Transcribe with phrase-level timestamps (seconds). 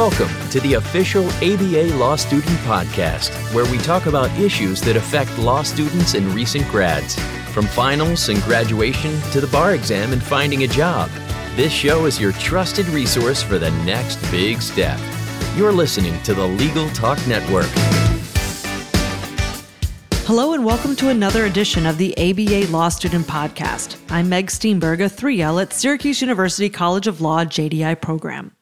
[0.00, 5.38] Welcome to the official ABA Law Student Podcast, where we talk about issues that affect
[5.38, 7.20] law students and recent grads,
[7.52, 11.10] from finals and graduation to the bar exam and finding a job.
[11.54, 14.98] This show is your trusted resource for the next big step.
[15.54, 17.68] You're listening to the Legal Talk Network.
[20.24, 23.98] Hello and welcome to another edition of the ABA Law Student Podcast.
[24.08, 28.52] I'm Meg Steenberg, a 3L at Syracuse University College of Law JDI program.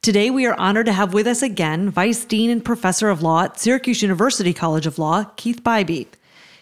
[0.00, 3.42] Today, we are honored to have with us again Vice Dean and Professor of Law
[3.42, 6.06] at Syracuse University College of Law, Keith Bybee.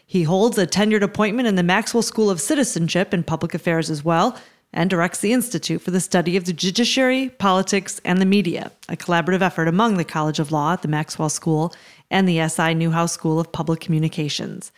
[0.07, 4.03] He holds a tenured appointment in the Maxwell School of Citizenship and Public Affairs as
[4.03, 4.39] well,
[4.73, 8.97] and directs the Institute for the Study of the Judiciary, Politics, and the Media, a
[8.97, 11.75] collaborative effort among the College of Law the Maxwell School
[12.11, 14.73] and the SI Newhouse School of Public Communications.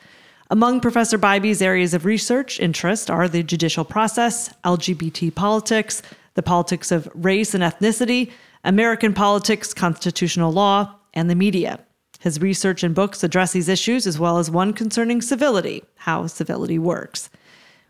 [0.50, 6.02] Among Professor Bybee's areas of research interest are the judicial process, LGBT politics,
[6.34, 8.32] the politics of race and ethnicity,
[8.64, 11.80] American politics, constitutional law, and the media.
[12.20, 16.78] His research and books address these issues, as well as one concerning civility, how civility
[16.78, 17.30] works.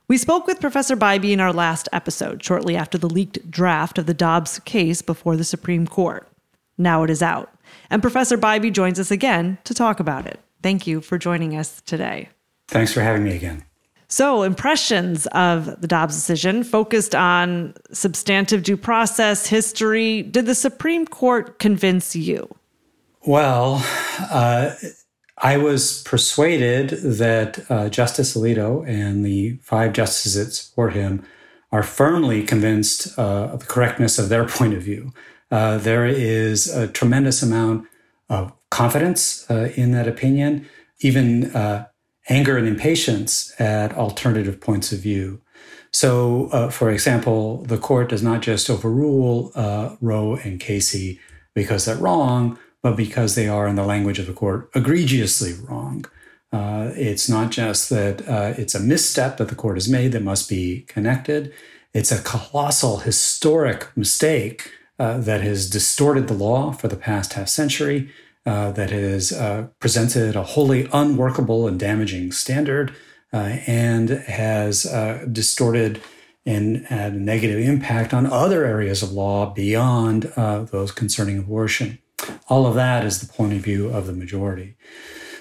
[0.07, 4.07] We spoke with Professor Bybee in our last episode, shortly after the leaked draft of
[4.07, 6.27] the Dobbs case before the Supreme Court.
[6.77, 7.53] Now it is out.
[7.91, 10.41] And Professor Bybee joins us again to talk about it.
[10.63, 12.31] Thank you for joining us today.
[12.69, 13.65] Thanks for having me again.
[14.11, 20.23] So, impressions of the Dobbs decision focused on substantive due process, history.
[20.23, 22.49] Did the Supreme Court convince you?
[23.27, 23.85] Well,
[24.31, 24.75] uh,
[25.37, 31.23] I was persuaded that uh, Justice Alito and the five justices that support him
[31.71, 35.13] are firmly convinced uh, of the correctness of their point of view.
[35.51, 37.87] Uh, there is a tremendous amount
[38.31, 40.67] of confidence uh, in that opinion,
[41.01, 41.88] even uh,
[42.29, 45.41] anger and impatience at alternative points of view.
[45.91, 51.19] So, uh, for example, the court does not just overrule uh, Roe and Casey
[51.55, 56.05] because they're wrong, but because they are, in the language of the court, egregiously wrong.
[56.53, 60.23] Uh, it's not just that uh, it's a misstep that the court has made that
[60.23, 61.53] must be connected.
[61.93, 67.49] It's a colossal historic mistake uh, that has distorted the law for the past half
[67.49, 68.11] century
[68.49, 72.95] uh, that has uh, presented a wholly unworkable and damaging standard
[73.31, 76.01] uh, and has uh, distorted
[76.47, 80.23] and had a negative impact on other areas of law beyond
[80.73, 81.99] those concerning abortion.
[82.49, 84.77] All of that is the point of view of the majority.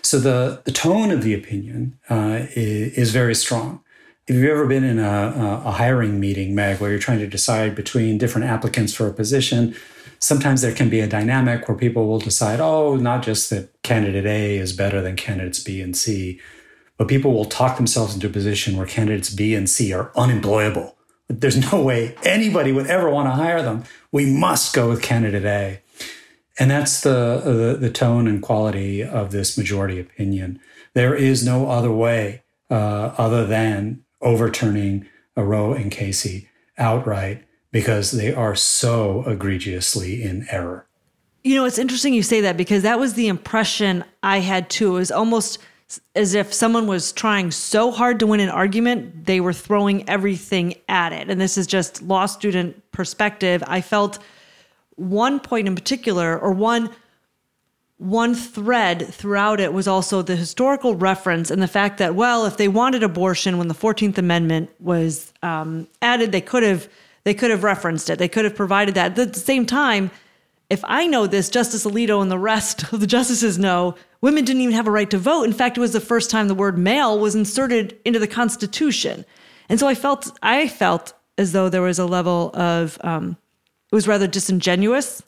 [0.02, 3.80] So the, the tone of the opinion is, is, very strong.
[4.28, 7.74] If you've ever been in a, a hiring meeting, Meg, where you're trying to decide
[7.74, 9.78] between different applicants for a position,
[10.20, 14.26] sometimes there can be a dynamic where people will decide, oh, not just that candidate
[14.26, 16.40] A is better than candidates B and C,
[16.98, 20.96] but people will talk themselves into a position where candidates B and C are unemployable.
[21.30, 23.84] There's no way anybody would ever want to hire them.
[24.12, 25.82] We must go with candidate A.
[26.60, 30.60] And that's the, the, the tone and quality of this majority opinion.
[30.94, 35.06] There is no other way uh, other than overturning
[35.36, 37.44] a Roe and Casey outright
[37.78, 40.88] because they are so egregiously in error.
[41.44, 44.96] You know, it's interesting you say that because that was the impression I had too.
[44.96, 45.60] It was almost
[46.16, 50.74] as if someone was trying so hard to win an argument, they were throwing everything
[50.90, 51.30] at it.
[51.30, 53.64] And this is just law student perspective.
[53.68, 54.18] I felt
[54.96, 56.90] one point in particular, or one
[58.00, 62.58] one thread throughout it was also the historical reference and the fact that, well, if
[62.58, 66.90] they wanted abortion when the 14th Amendment was um, added, they could have
[67.28, 68.20] they could have referenced it.
[68.20, 69.20] They could have provided that.
[69.20, 70.12] At the same time,
[70.70, 74.62] if I know this, Justice Alito and the rest of the justices know women didn't
[74.62, 75.44] even have a right to vote.
[75.44, 79.26] In fact, it was the first time the word male was inserted into the Constitution.
[79.68, 83.36] And so I felt I felt as though there was a level of um,
[83.92, 85.22] it was rather disingenuous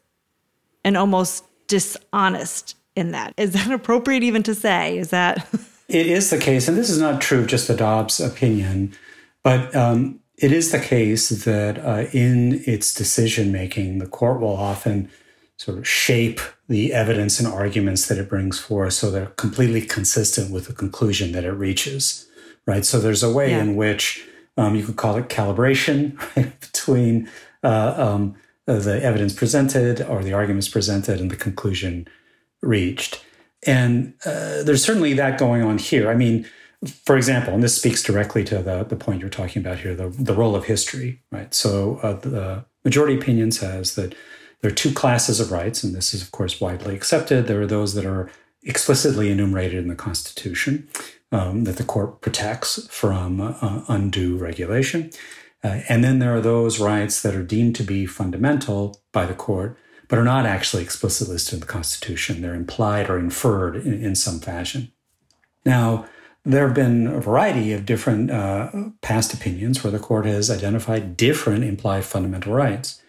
[0.86, 3.34] and almost dishonest in that.
[3.36, 4.98] Is that appropriate even to say?
[4.98, 5.46] Is that
[5.90, 8.94] it is the case, and this is not true of just the Dobbs opinion,
[9.44, 14.56] but um, it is the case that uh, in its decision making, the court will
[14.56, 15.10] often
[15.58, 16.40] sort of shape
[16.70, 21.34] the evidence and arguments that it brings forth so they're completely consistent with the conclusion
[21.34, 22.28] that it reaches,
[22.66, 22.86] right?
[22.86, 23.62] So there's a way yeah.
[23.62, 24.26] in which
[24.56, 27.30] um, you could call it calibration right, between
[27.64, 28.36] uh, um,
[28.66, 32.08] the evidence presented or the arguments presented and the conclusion
[32.62, 33.26] reached.
[33.68, 36.10] And uh, there's certainly that going on here.
[36.10, 36.48] I mean,
[36.86, 40.10] for example, and this speaks directly to the, the point you're talking about here, the,
[40.10, 41.54] the role of history, right?
[41.54, 44.16] So uh, the majority opinion says that
[44.62, 47.48] there are two classes of rights, and this is, of course, widely accepted.
[47.48, 48.30] There are those that are
[48.64, 50.88] explicitly enumerated in the Constitution
[51.32, 55.12] um, that the court protects from uh, undue regulation.
[55.64, 59.34] Uh, and then there are those rights that are deemed to be fundamental by the
[59.34, 59.78] court,
[60.08, 62.42] but are not actually explicitly listed in the Constitution.
[62.42, 64.92] They're implied or inferred in, in some fashion.
[65.66, 66.06] Now,
[66.46, 68.70] there have been a variety of different uh,
[69.02, 73.02] past opinions where the court has identified different implied fundamental rights.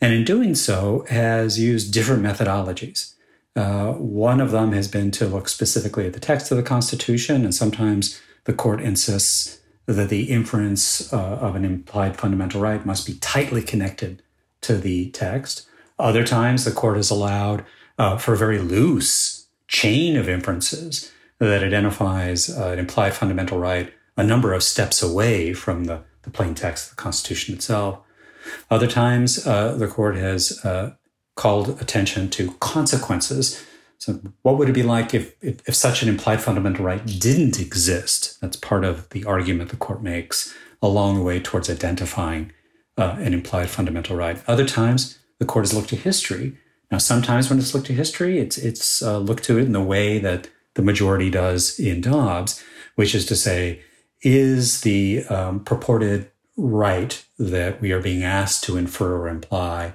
[0.00, 3.14] And in doing so, has used different methodologies.
[3.56, 7.44] Uh, one of them has been to look specifically at the text of the Constitution,
[7.44, 13.06] and sometimes the court insists that the inference uh, of an implied fundamental right must
[13.06, 14.22] be tightly connected
[14.60, 15.66] to the text.
[15.98, 17.64] Other times, the court has allowed
[17.98, 23.92] uh, for a very loose chain of inferences that identifies uh, an implied fundamental right
[24.18, 28.00] a number of steps away from the, the plain text of the Constitution itself.
[28.70, 30.94] Other times, uh, the court has uh,
[31.36, 33.64] called attention to consequences.
[33.98, 37.60] So, what would it be like if, if, if, such an implied fundamental right didn't
[37.60, 38.40] exist?
[38.40, 42.52] That's part of the argument the court makes along the way towards identifying
[42.96, 44.42] uh, an implied fundamental right.
[44.48, 46.58] Other times, the court has looked to history.
[46.90, 49.82] Now, sometimes when it's looked to history, it's it's uh, looked to it in the
[49.82, 52.62] way that the majority does in Dobbs,
[52.94, 53.80] which is to say,
[54.22, 59.94] is the um, purported right that we are being asked to infer or imply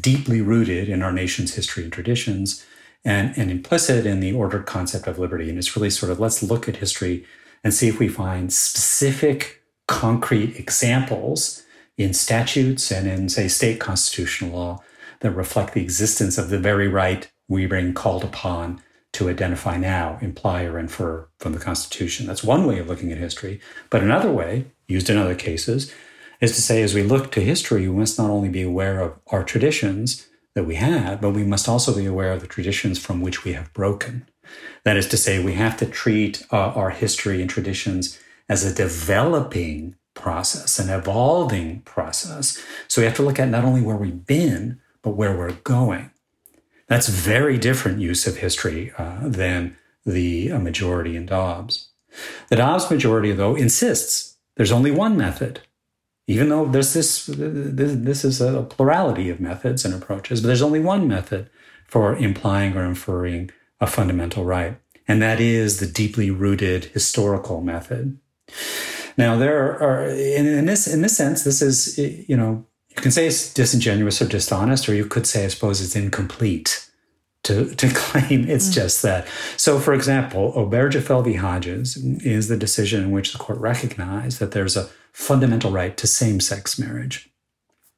[0.00, 2.64] deeply rooted in our nation's history and traditions
[3.04, 5.48] and, and implicit in the ordered concept of liberty.
[5.48, 7.26] And it's really sort of let's look at history
[7.64, 11.64] and see if we find specific, concrete examples
[11.98, 14.82] in statutes and in, say, state constitutional law
[15.18, 18.80] that reflect the existence of the very right we are being called upon
[19.12, 22.26] to identify now, imply or infer from the Constitution.
[22.26, 23.60] That's one way of looking at history.
[23.90, 25.92] But another way, used in other cases,
[26.40, 29.18] is to say as we look to history, we must not only be aware of
[29.28, 33.20] our traditions that we had, but we must also be aware of the traditions from
[33.20, 34.26] which we have broken.
[34.84, 38.18] That is to say, we have to treat uh, our history and traditions
[38.48, 42.62] as a developing process, an evolving process.
[42.88, 46.10] So we have to look at not only where we've been, but where we're going.
[46.92, 51.88] That's very different use of history uh, than the uh, majority in Dobbs.
[52.50, 55.60] The Dobbs majority, though, insists there's only one method,
[56.26, 60.80] even though there's this, this is a plurality of methods and approaches, but there's only
[60.80, 61.48] one method
[61.88, 63.50] for implying or inferring
[63.80, 64.78] a fundamental right,
[65.08, 68.18] and that is the deeply rooted historical method.
[69.16, 71.96] Now, there are in, in this in this sense, this is
[72.28, 75.80] you know you can say it's disingenuous or dishonest, or you could say, I suppose,
[75.80, 76.88] it's incomplete
[77.44, 78.74] to, to claim it's mm.
[78.74, 79.26] just that.
[79.56, 81.34] So, for example, Obergefell v.
[81.34, 86.06] Hodges is the decision in which the court recognized that there's a fundamental right to
[86.06, 87.30] same sex marriage.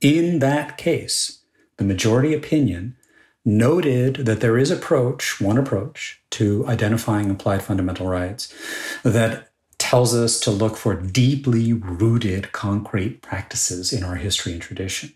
[0.00, 1.40] In that case,
[1.76, 2.96] the majority opinion
[3.44, 8.52] noted that there is approach, one approach to identifying implied fundamental rights
[9.02, 9.50] that
[9.84, 15.12] tells us to look for deeply rooted concrete practices in our history and tradition.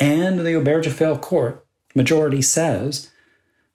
[0.00, 3.10] And the Obergefell court majority says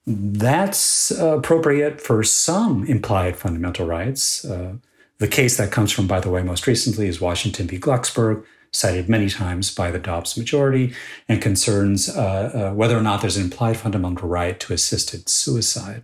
[0.04, 4.44] that's appropriate for some implied fundamental rights.
[4.44, 4.78] Uh,
[5.18, 7.78] the case that comes from, by the way, most recently is Washington v.
[7.78, 10.92] Glucksberg, cited many times by the Dobbs majority,
[11.28, 16.02] and concerns uh, uh, whether or not there's an implied fundamental right to assisted suicide.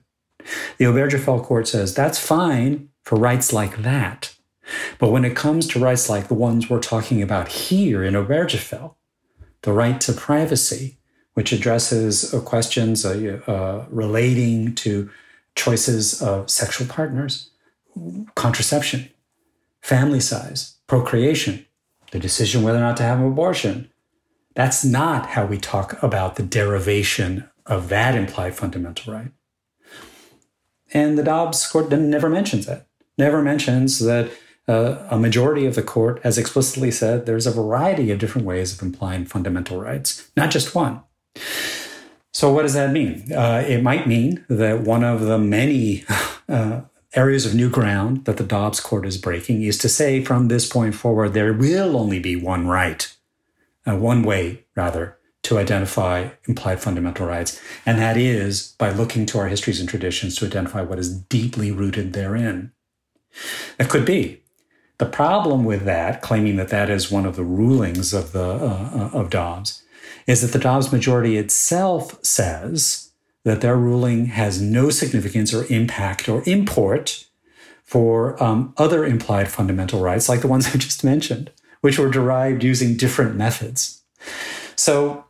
[0.78, 4.34] The Obergefell court says that's fine for rights like that.
[4.98, 8.94] But when it comes to rights like the ones we're talking about here in Obergefell,
[9.62, 10.98] the right to privacy,
[11.34, 15.10] which addresses uh, questions uh, uh, relating to
[15.54, 17.50] choices of sexual partners,
[18.34, 19.10] contraception,
[19.80, 21.66] family size, procreation,
[22.10, 23.90] the decision whether or not to have an abortion.
[24.54, 29.32] That's not how we talk about the derivation of that implied fundamental right.
[30.92, 32.86] And the Dobbs court never mentions that
[33.18, 34.30] never mentions that
[34.66, 38.74] uh, a majority of the court has explicitly said there's a variety of different ways
[38.74, 41.00] of implying fundamental rights, not just one.
[42.32, 43.32] So, what does that mean?
[43.32, 46.04] Uh, it might mean that one of the many
[46.48, 46.82] uh,
[47.14, 50.68] areas of new ground that the Dobbs court is breaking is to say from this
[50.68, 53.14] point forward, there will only be one right,
[53.86, 57.60] uh, one way, rather, to identify implied fundamental rights.
[57.84, 61.70] And that is by looking to our histories and traditions to identify what is deeply
[61.70, 62.72] rooted therein.
[63.78, 64.42] It could be.
[64.98, 69.10] The problem with that, claiming that that is one of the rulings of the uh,
[69.12, 69.82] uh, of Dobbs,
[70.26, 73.10] is that the Dobbs majority itself says
[73.42, 77.26] that their ruling has no significance or impact or import
[77.82, 81.50] for um, other implied fundamental rights, like the ones I just mentioned,
[81.80, 84.02] which were derived using different methods.
[84.76, 85.24] So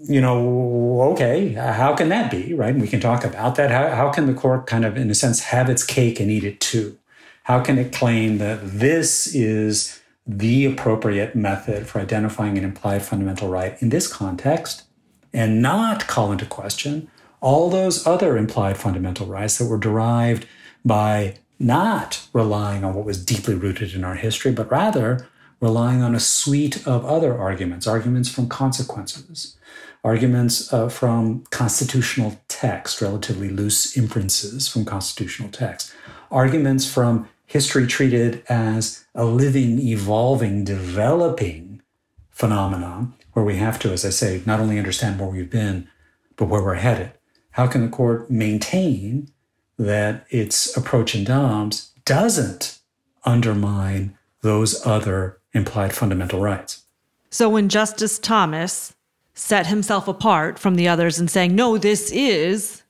[0.00, 2.72] you know, okay, how can that be, right?
[2.72, 3.70] And we can talk about that.
[3.70, 6.44] How, how can the court kind of, in a sense, have its cake and eat
[6.44, 6.98] it too?
[7.44, 13.48] How can it claim that this is the appropriate method for identifying an implied fundamental
[13.48, 14.84] right in this context
[15.32, 20.46] and not call into question all those other implied fundamental rights that were derived
[20.84, 25.28] by not relying on what was deeply rooted in our history, but rather
[25.60, 29.56] relying on a suite of other arguments, arguments from consequences,
[30.04, 35.92] arguments uh, from constitutional text, relatively loose inferences from constitutional text,
[36.30, 41.82] arguments from history treated as a living, evolving, developing
[42.30, 45.88] phenomenon, where we have to, as I say, not only understand where we've been,
[46.36, 47.12] but where we're headed.
[47.52, 49.30] How can the court maintain
[49.78, 52.78] that its approach in Dobbs doesn't
[53.24, 56.84] undermine those other implied fundamental rights?
[57.30, 58.94] So when Justice Thomas
[59.38, 62.82] set himself apart from the others and saying, no, this is,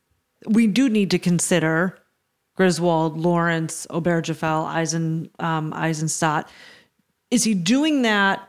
[0.47, 1.99] we do need to consider
[2.57, 6.49] Griswold, Lawrence, Obergefell, Eisen, um, Eisenstadt.
[7.31, 8.49] Is he doing that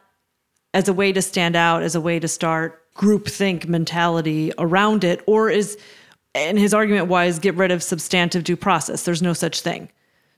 [0.74, 5.22] as a way to stand out, as a way to start groupthink mentality around it?
[5.27, 5.77] Or is,
[6.34, 9.03] and his argument was get rid of substantive due process.
[9.03, 9.89] There's no such thing.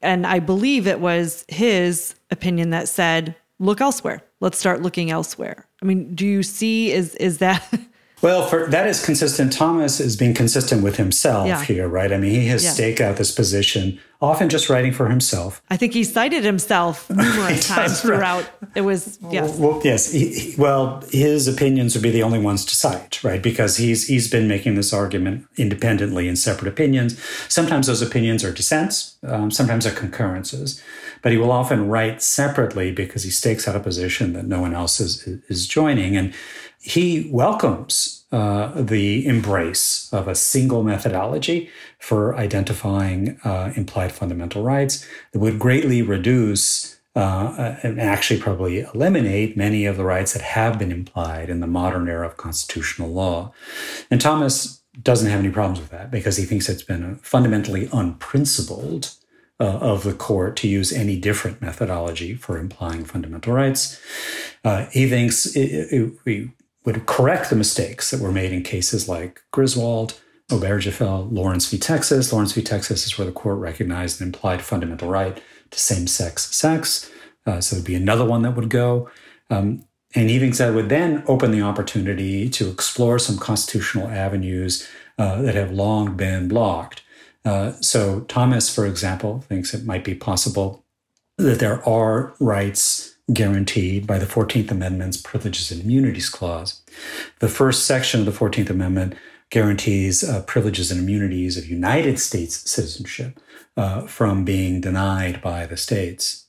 [0.02, 4.24] And I believe it was his opinion that said, look elsewhere.
[4.40, 5.68] Let's start looking elsewhere.
[5.82, 7.64] I mean, do you see is is that
[8.22, 9.52] Well, for, that is consistent.
[9.52, 11.64] Thomas is being consistent with himself yeah.
[11.64, 12.14] here, right?
[12.14, 12.70] I mean, he has yeah.
[12.70, 15.64] staked out this position, often just writing for himself.
[15.72, 18.48] I think he cited himself numerous times throughout.
[18.76, 20.12] It was yes, well, yes.
[20.12, 23.42] He, he, well, his opinions would be the only ones to cite, right?
[23.42, 27.20] Because he's he's been making this argument independently in separate opinions.
[27.50, 30.80] Sometimes those opinions are dissents, um, sometimes are concurrences,
[31.22, 34.74] but he will often write separately because he stakes out a position that no one
[34.74, 36.34] else is is joining and
[36.82, 45.06] he welcomes uh, the embrace of a single methodology for identifying uh, implied fundamental rights
[45.32, 50.80] that would greatly reduce uh, and actually probably eliminate many of the rights that have
[50.80, 53.52] been implied in the modern era of constitutional law.
[54.10, 59.14] And Thomas doesn't have any problems with that because he thinks it's been fundamentally unprincipled
[59.62, 64.02] uh, of the court to use any different methodology for implying fundamental rights.
[64.66, 66.12] Uh, he thinks it,
[66.84, 71.78] would correct the mistakes that were made in cases like Griswold, Obergefell, Lawrence v.
[71.78, 72.34] Texas.
[72.34, 72.64] Lawrence v.
[72.64, 75.40] Texas is where the court recognized an implied fundamental right
[75.70, 77.12] to same-sex sex.
[77.46, 79.12] Uh, so it'd be another one that would go.
[79.52, 84.90] Um, and Eving that would then open the opportunity to explore some constitutional avenues
[85.20, 87.04] uh, that have long been blocked.
[87.44, 90.84] Uh, so Thomas, for example, thinks it might be possible
[91.38, 96.82] that there are rights guaranteed by the 14th Amendment's Privileges and Immunities Clause.
[97.40, 99.16] The first section of the 14th Amendment
[99.50, 103.40] guarantees uh, privileges and immunities of United States citizenship
[103.78, 106.46] uh, from being denied by the states.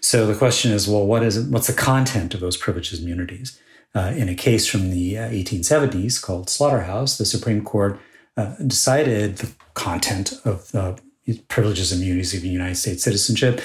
[0.00, 3.08] So the question is, well, what is it, what's the content of those privileges and
[3.08, 3.60] immunities?
[3.94, 8.00] Uh, in a case from the 1870s uh, called Slaughterhouse, the Supreme Court
[8.36, 10.98] uh, decided the content of the
[11.48, 13.60] privileges and immunities of United States citizenship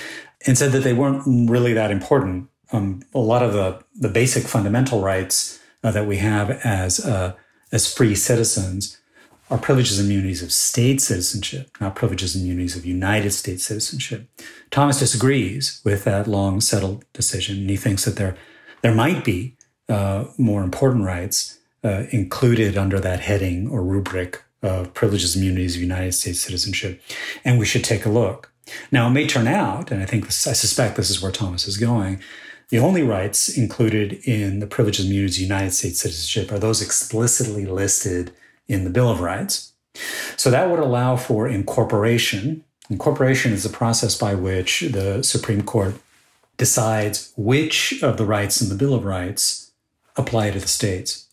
[0.45, 2.49] and said that they weren't really that important.
[2.71, 7.33] Um, a lot of the, the basic fundamental rights uh, that we have as, uh,
[7.71, 8.97] as free citizens
[9.49, 14.29] are privileges and immunities of state citizenship, not privileges and immunities of United States citizenship.
[14.71, 18.35] Thomas disagrees with that long settled decision, and he thinks that there,
[18.81, 19.55] there might be
[19.87, 25.75] uh, more important rights uh, included under that heading or rubric of privileges and immunities
[25.75, 27.01] of United States citizenship,
[27.43, 28.51] and we should take a look.
[28.91, 31.67] Now, it may turn out, and I think this, I suspect this is where Thomas
[31.67, 32.21] is going,
[32.69, 36.81] the only rights included in the privileges and immunities of United States citizenship are those
[36.81, 38.33] explicitly listed
[38.67, 39.71] in the Bill of Rights.
[40.35, 42.65] So that would allow for incorporation.
[42.89, 45.95] Incorporation is the process by which the Supreme Court
[46.57, 49.71] decides which of the rights in the Bill of Rights
[50.17, 51.26] apply to the states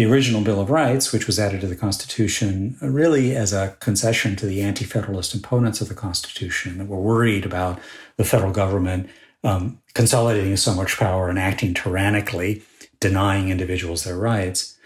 [0.00, 4.34] the original Bill of Rights, which was added to the Constitution really as a concession
[4.36, 7.78] to the anti federalist opponents of the Constitution that were worried about
[8.16, 9.10] the federal government
[9.44, 12.62] um, consolidating so much power and acting tyrannically,
[12.98, 14.78] denying individuals their rights,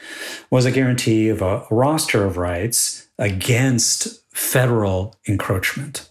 [0.50, 6.10] was a guarantee of a, roster of rights against federal encroachment.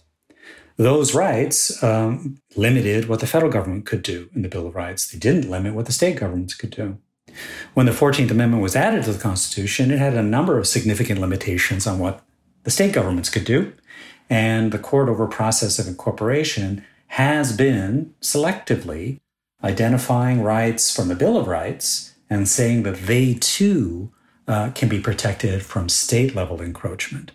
[0.78, 5.10] Those rights um, limited what the federal government could do in the Bill of Rights.
[5.10, 6.96] They didn't limit what the state governments could do.
[7.74, 11.20] When the 14th Amendment was added to the Constitution, it had a number of significant
[11.20, 12.22] limitations on what
[12.62, 13.72] the state governments could do.
[14.30, 19.20] And the court over process of incorporation has been selectively
[19.62, 24.12] identifying rights from the Bill of Rights and saying that they too
[24.48, 27.32] uh, can be protected from state level encroachment.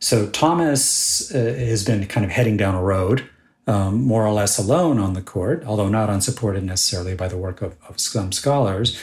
[0.00, 3.28] So Thomas uh, has been kind of heading down a road
[3.68, 7.60] um, more or less alone on the court, although not unsupported necessarily by the work
[7.60, 8.98] of, of some scholars,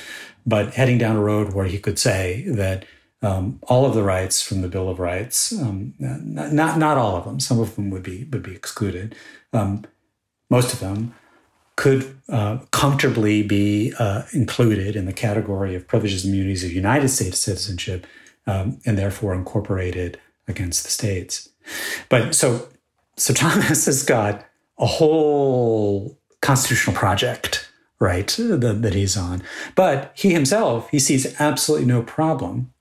[0.45, 2.84] but heading down a road where he could say that
[3.22, 7.25] um, all of the rights from the Bill of Rights, um, not not all of
[7.25, 9.15] them, some of them would be would be excluded,
[9.53, 9.86] um,
[10.50, 11.13] most of them
[11.75, 17.10] could uh, comfortably be uh, included in the category of privileges and immunities of United
[17.10, 18.07] States citizenship,
[18.48, 21.50] um, and therefore incorporated against the states.
[22.10, 22.67] But so
[23.15, 24.45] so Thomas has got
[24.79, 29.41] a whole constitutional project, right, that, that he's on.
[29.75, 32.74] But he himself, he sees absolutely no problem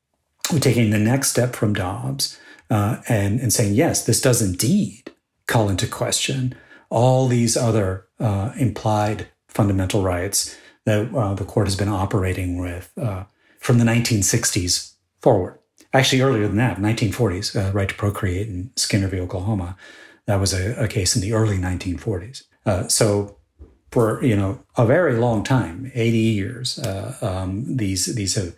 [0.52, 2.38] with taking the next step from Dobbs
[2.70, 5.12] uh, and, and saying, yes, this does indeed
[5.46, 6.54] call into question
[6.90, 12.92] all these other uh, implied fundamental rights that uh, the court has been operating with
[13.00, 13.24] uh,
[13.58, 15.58] from the 1960s forward.
[15.92, 19.20] Actually, earlier than that, 1940s, uh, right to procreate in Skinner v.
[19.20, 19.76] Oklahoma.
[20.26, 22.44] That was a, a case in the early 1940s.
[22.66, 23.36] Uh, so
[23.90, 28.54] for you know a very long time, 80 years, uh, um, these these have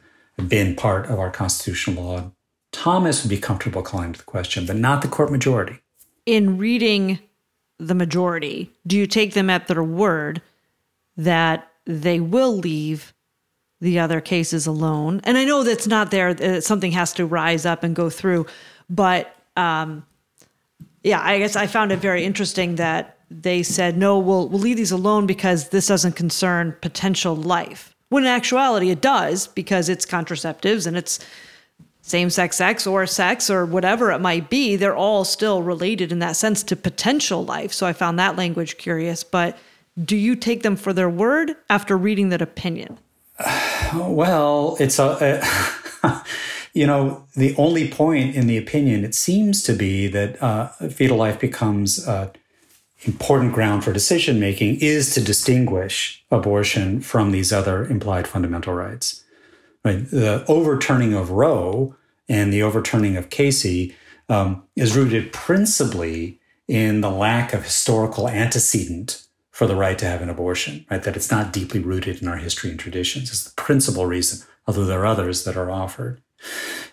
[0.49, 2.33] been part of our constitutional law.
[2.73, 5.81] Thomas would be comfortable calling to the question, but not the court majority.
[6.25, 7.19] In reading
[7.79, 10.43] the majority, do you take them at their word
[11.17, 13.15] that they will leave
[13.81, 15.21] the other cases alone?
[15.25, 18.47] And I know that's not there; something has to rise up and go through,
[18.89, 20.07] but um,
[21.07, 24.77] yeah, I guess I found it very interesting that they said, no, we'll, we'll leave
[24.77, 27.95] these alone because this doesn't concern potential life.
[28.09, 31.21] When in actuality, it does because it's contraceptives and it's
[32.03, 34.75] same sex sex or sex or whatever it might be.
[34.75, 37.73] They're all still related in that sense to potential life.
[37.73, 39.23] So I found that language curious.
[39.23, 39.57] But
[40.05, 42.99] do you take them for their word after reading that opinion?
[43.95, 45.41] Well, it's a.
[46.77, 51.17] you know, the only point in the opinion, it seems to be that uh, fetal
[51.17, 52.31] life becomes uh,
[53.05, 59.25] important ground for decision making is to distinguish abortion from these other implied fundamental rights.
[59.87, 60.07] Right?
[60.11, 61.97] The overturning of Roe
[62.29, 63.97] and the overturning of Casey
[64.29, 70.21] um, is rooted principally in the lack of historical antecedent for the right to have
[70.21, 71.03] an abortion, right?
[71.03, 73.31] That it's not deeply rooted in our history and traditions.
[73.31, 76.21] is the principal reason, although there are others that are offered.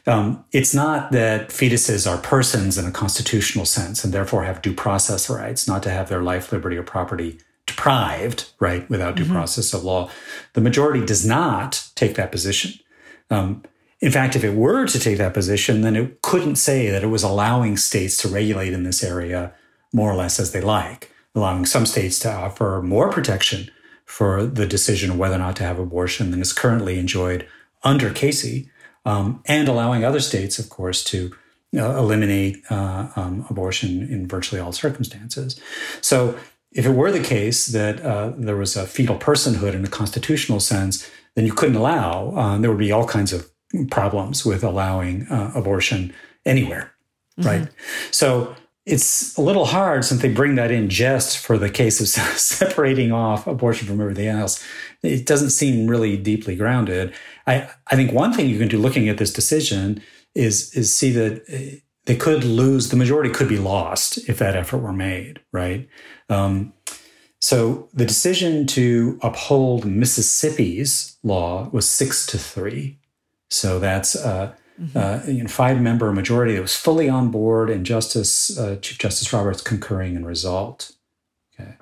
[0.05, 4.73] Um, it's not that fetuses are persons in a constitutional sense and therefore have due
[4.73, 9.33] process rights, not to have their life, liberty, or property deprived, right, without due mm-hmm.
[9.33, 10.09] process of law.
[10.53, 12.73] The majority does not take that position.
[13.29, 13.63] Um,
[14.01, 17.07] in fact, if it were to take that position, then it couldn't say that it
[17.07, 19.53] was allowing states to regulate in this area
[19.93, 23.71] more or less as they like, allowing some states to offer more protection
[24.03, 27.47] for the decision of whether or not to have abortion than is currently enjoyed
[27.83, 28.69] under Casey
[29.05, 31.33] um, and allowing other states, of course, to
[31.75, 35.59] uh, eliminate uh, um, abortion in virtually all circumstances.
[36.01, 36.37] So,
[36.71, 40.59] if it were the case that uh, there was a fetal personhood in a constitutional
[40.59, 42.33] sense, then you couldn't allow.
[42.35, 43.47] Uh, there would be all kinds of
[43.91, 46.13] problems with allowing uh, abortion
[46.45, 46.91] anywhere,
[47.39, 47.47] mm-hmm.
[47.47, 47.67] right?
[48.09, 52.07] So it's a little hard since they bring that in just for the case of
[52.37, 54.63] separating off abortion from everything else.
[55.01, 57.13] It doesn't seem really deeply grounded.
[57.47, 60.01] I, I think one thing you can do looking at this decision
[60.35, 64.55] is, is see that uh, they could lose, the majority could be lost if that
[64.55, 65.87] effort were made, right?
[66.29, 66.73] Um,
[67.39, 72.99] so the decision to uphold Mississippi's law was six to three.
[73.49, 75.45] So that's uh, mm-hmm.
[75.45, 79.61] uh, five member majority that was fully on board, and Justice uh, Chief Justice Roberts
[79.61, 80.91] concurring in result.
[81.59, 81.75] Okay.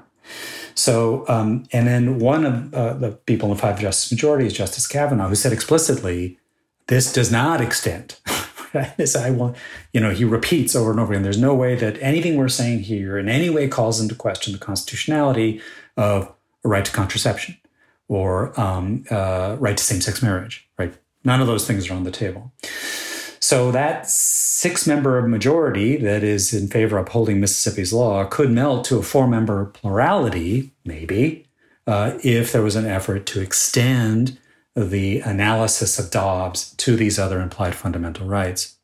[0.75, 4.53] So, um, and then one of uh, the people in the five justice majority is
[4.53, 6.39] Justice Kavanaugh, who said explicitly,
[6.87, 8.15] this does not extend.
[8.97, 9.57] this I want,
[9.93, 11.23] you know, he repeats over and over again.
[11.23, 14.59] There's no way that anything we're saying here in any way calls into question the
[14.59, 15.61] constitutionality
[15.97, 16.33] of
[16.63, 17.57] a right to contraception
[18.07, 20.67] or um, uh, right to same-sex marriage.
[20.77, 22.51] Right, none of those things are on the table.
[23.39, 28.85] So that six member majority that is in favor of upholding Mississippi's law could melt
[28.85, 31.47] to a four member plurality, maybe,
[31.87, 34.37] uh, if there was an effort to extend
[34.75, 38.77] the analysis of Dobbs to these other implied fundamental rights.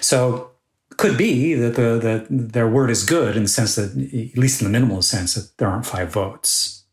[0.00, 0.50] So
[0.96, 4.60] could be that the that their word is good in the sense that, at least
[4.60, 6.84] in the minimal sense, that there aren't five votes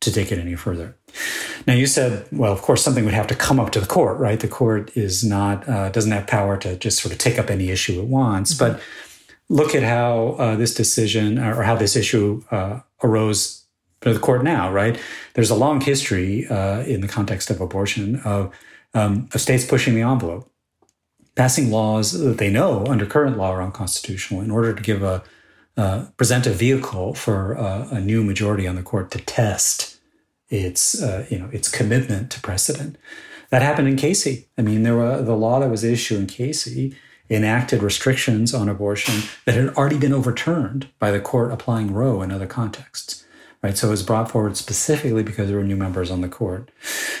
[0.00, 0.96] to take it any further.
[1.66, 4.18] Now you said, well, of course, something would have to come up to the court,
[4.18, 4.38] right?
[4.38, 7.70] The court is not uh, doesn't have power to just sort of take up any
[7.70, 8.54] issue it wants.
[8.54, 8.74] Mm-hmm.
[8.74, 8.82] But
[9.48, 13.64] look at how uh, this decision or how this issue uh, arose
[14.00, 15.00] to the court now, right?
[15.34, 18.54] There's a long history uh, in the context of abortion of,
[18.94, 20.50] um, of states pushing the envelope,
[21.34, 25.22] passing laws that they know under current law are unconstitutional in order to give a
[25.76, 29.95] uh, present a vehicle for uh, a new majority on the court to test
[30.48, 32.96] its uh, you know its commitment to precedent.
[33.50, 34.48] That happened in Casey.
[34.58, 36.96] I mean, there were the law that was issued in Casey
[37.28, 42.30] enacted restrictions on abortion that had already been overturned by the court applying Roe in
[42.30, 43.24] other contexts.
[43.62, 46.70] Right, so it was brought forward specifically because there were new members on the court.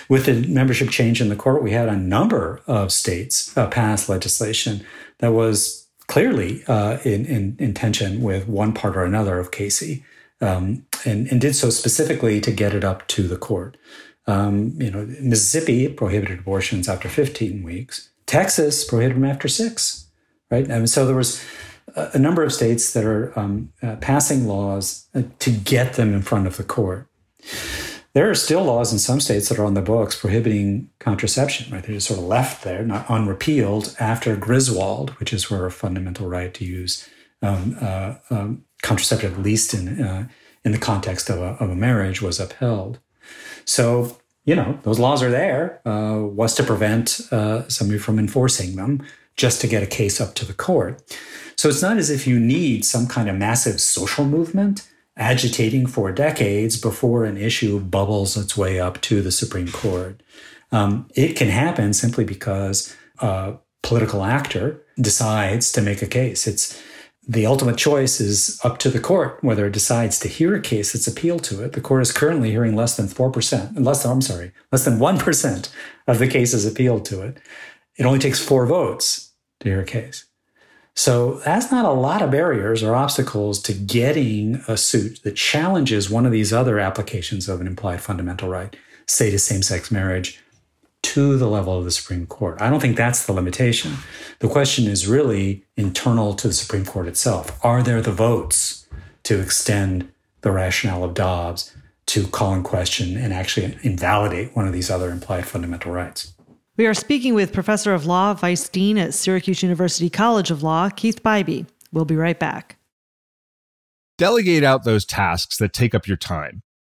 [0.08, 4.08] With the membership change in the court, we had a number of states uh, pass
[4.08, 4.84] legislation
[5.18, 10.04] that was clearly uh, in, in, in tension with one part or another of Casey,
[10.40, 13.76] um, and, and did so specifically to get it up to the court.
[14.26, 18.10] Um, you know, Mississippi prohibited abortions after 15 weeks.
[18.26, 20.08] Texas prohibited them after six,
[20.50, 20.66] right?
[20.68, 21.44] And so there was
[21.94, 26.22] a number of states that are um, uh, passing laws uh, to get them in
[26.22, 27.08] front of the court.
[28.12, 31.82] There are still laws in some states that are on the books prohibiting contraception, right?
[31.82, 36.26] They're just sort of left there, not unrepealed after Griswold, which is where a fundamental
[36.26, 37.08] right to use
[37.42, 40.22] um, uh, um, contraceptive, at least in uh,
[40.64, 42.98] in the context of a, of a marriage, was upheld.
[43.64, 45.80] So, you know, those laws are there.
[45.84, 48.92] Uh, what's to prevent uh, somebody from enforcing them
[49.36, 51.02] just to get a case up to the court?
[51.56, 56.12] So it's not as if you need some kind of massive social movement agitating for
[56.12, 60.22] decades before an issue bubbles its way up to the Supreme Court.
[60.72, 66.46] Um, it can happen simply because a political actor decides to make a case.
[66.46, 66.80] It's
[67.28, 70.92] the ultimate choice is up to the court whether it decides to hear a case
[70.92, 71.72] that's appealed to it.
[71.72, 75.70] The court is currently hearing less than 4%, less than, I'm sorry, less than 1%
[76.06, 77.38] of the cases appealed to it.
[77.96, 80.26] It only takes four votes to hear a case.
[80.94, 86.08] So that's not a lot of barriers or obstacles to getting a suit that challenges
[86.08, 88.74] one of these other applications of an implied fundamental right,
[89.06, 90.42] say to same sex marriage,
[91.16, 92.60] to the level of the Supreme Court.
[92.60, 93.94] I don't think that's the limitation.
[94.40, 97.58] The question is really internal to the Supreme Court itself.
[97.64, 98.86] Are there the votes
[99.22, 101.74] to extend the rationale of Dobbs
[102.08, 106.34] to call in question and actually invalidate one of these other implied fundamental rights?
[106.76, 110.90] We are speaking with Professor of Law, Vice Dean at Syracuse University College of Law,
[110.90, 111.66] Keith Bybee.
[111.92, 112.76] We'll be right back.
[114.18, 116.60] Delegate out those tasks that take up your time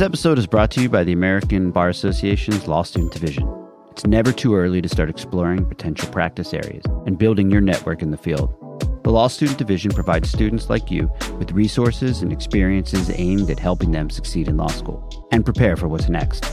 [0.00, 3.46] This episode is brought to you by the American Bar Association's Law Student Division.
[3.90, 8.10] It's never too early to start exploring potential practice areas and building your network in
[8.10, 8.50] the field.
[9.04, 13.92] The Law Student Division provides students like you with resources and experiences aimed at helping
[13.92, 16.46] them succeed in law school and prepare for what's next.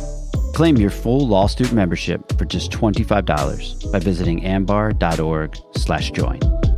[0.53, 6.77] Claim your full law student membership for just $25 by visiting ambar.org/join.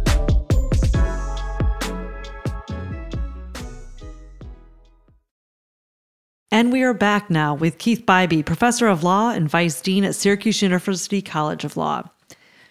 [6.52, 10.16] And we are back now with Keith Bybee, professor of law and vice dean at
[10.16, 12.10] Syracuse University College of Law.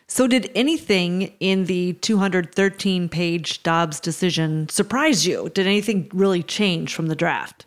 [0.08, 5.50] So, did anything in the 213 page Dobbs decision surprise you?
[5.50, 7.66] Did anything really change from the draft?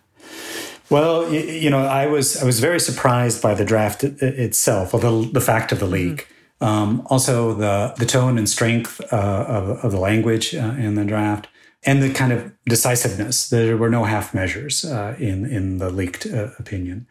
[0.89, 5.30] Well, you know, I was I was very surprised by the draft itself, or the,
[5.32, 6.28] the fact of the leak.
[6.60, 6.65] Mm-hmm.
[6.65, 11.06] Um, also, the the tone and strength uh, of, of the language uh, in the
[11.06, 11.47] draft
[11.83, 13.49] and the kind of decisiveness.
[13.49, 17.07] There were no half measures uh, in in the leaked uh, opinion.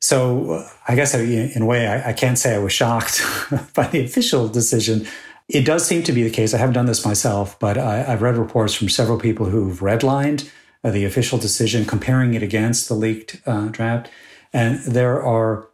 [0.00, 3.22] So uh, I guess in a way, I, I can't say I was shocked
[3.74, 5.06] by the official decision.
[5.48, 6.54] It does seem to be the case.
[6.54, 10.50] I haven't done this myself, but I, have read reports from several people who've redlined
[10.82, 14.10] uh, the official decision, comparing it against the leaked uh, draft,
[14.52, 15.68] and there are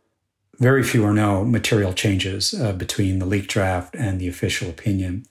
[0.60, 5.24] very few or no material changes uh, between the leaked draft and the official opinion.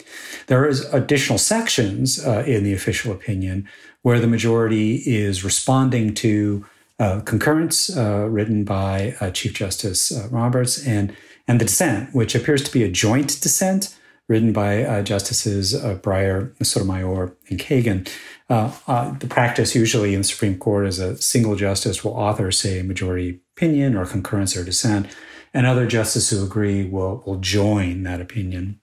[0.48, 3.70] There is additional sections uh, in the official opinion
[4.02, 6.66] where the majority is responding to
[7.00, 11.16] uh, concurrence uh, written by uh, Chief Justice uh, Roberts and
[11.48, 13.96] and the dissent, which appears to be a joint dissent
[14.28, 18.08] written by Justices Breyer, Sotomayor, and Kagan.
[18.48, 22.84] the practice usually in the Supreme Court is a single justice will author, say, a
[22.84, 25.08] majority opinion or concurrence or dissent,
[25.54, 28.80] and other justices who agree will, will join that opinion.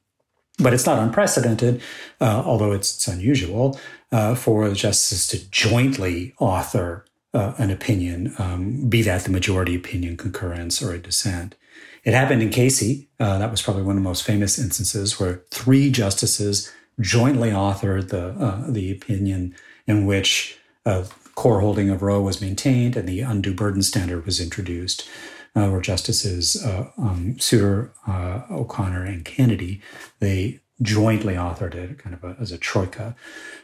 [0.59, 1.81] But it's not unprecedented,
[2.21, 3.81] uh, although it's, it's unusual,
[4.13, 9.75] uh, for the justices to jointly author uh, an opinion, um, be that the majority
[9.75, 11.55] opinion, concurrence, or a dissent.
[12.05, 13.09] It happened in Casey.
[13.19, 18.09] Uh, that was probably one of the most famous instances where three justices jointly authored
[18.09, 19.55] the uh, the opinion
[19.87, 21.05] in which uh,
[21.37, 25.09] core holding of Roe was maintained and the undue burden standard was introduced,
[25.55, 29.81] uh, where Justices uh, um, Souter, uh, O'Connor, and Kennedy
[30.19, 33.15] they jointly authored it, kind of a, as a troika.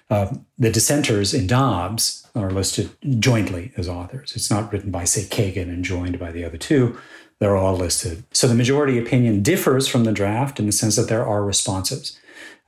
[0.08, 4.32] Um, the dissenters in Dobbs are listed jointly as authors.
[4.34, 6.98] It's not written by, say, Kagan and joined by the other two.
[7.38, 8.24] They're all listed.
[8.32, 12.18] So the majority opinion differs from the draft in the sense that there are responses.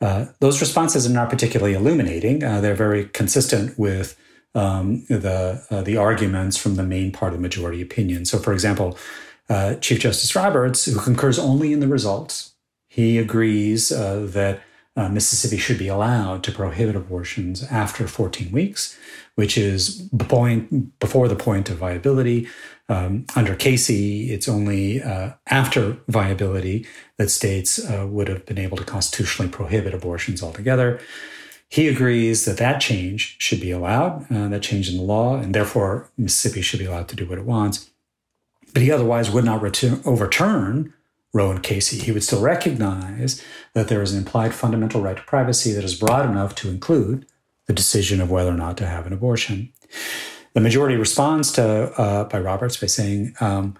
[0.01, 2.43] Uh, those responses are not particularly illuminating.
[2.43, 4.19] Uh, they're very consistent with
[4.55, 8.25] um, the uh, the arguments from the main part of the majority opinion.
[8.25, 8.97] So, for example,
[9.49, 12.55] uh, Chief Justice Roberts, who concurs only in the results,
[12.89, 14.63] he agrees uh, that
[14.97, 18.97] uh, Mississippi should be allowed to prohibit abortions after 14 weeks,
[19.35, 22.49] which is point before the point of viability.
[22.89, 26.87] Um, under Casey, it's only uh, after viability
[27.19, 31.01] that states uh, would have been able to constitutionally prohibit abortions altogether.
[31.75, 35.53] He agrees that that change should be allowed, uh, that change in the law, and
[35.53, 37.91] therefore Mississippi should be allowed to do what it wants.
[38.73, 40.95] But he otherwise would not return, overturn
[41.33, 41.99] Roe and Casey.
[41.99, 45.97] He would still recognize that there is an implied fundamental right to privacy that is
[45.97, 47.27] broad enough to include
[47.67, 49.73] the decision of whether or not to have an abortion.
[50.53, 53.77] The majority responds to uh, by Roberts by saying um,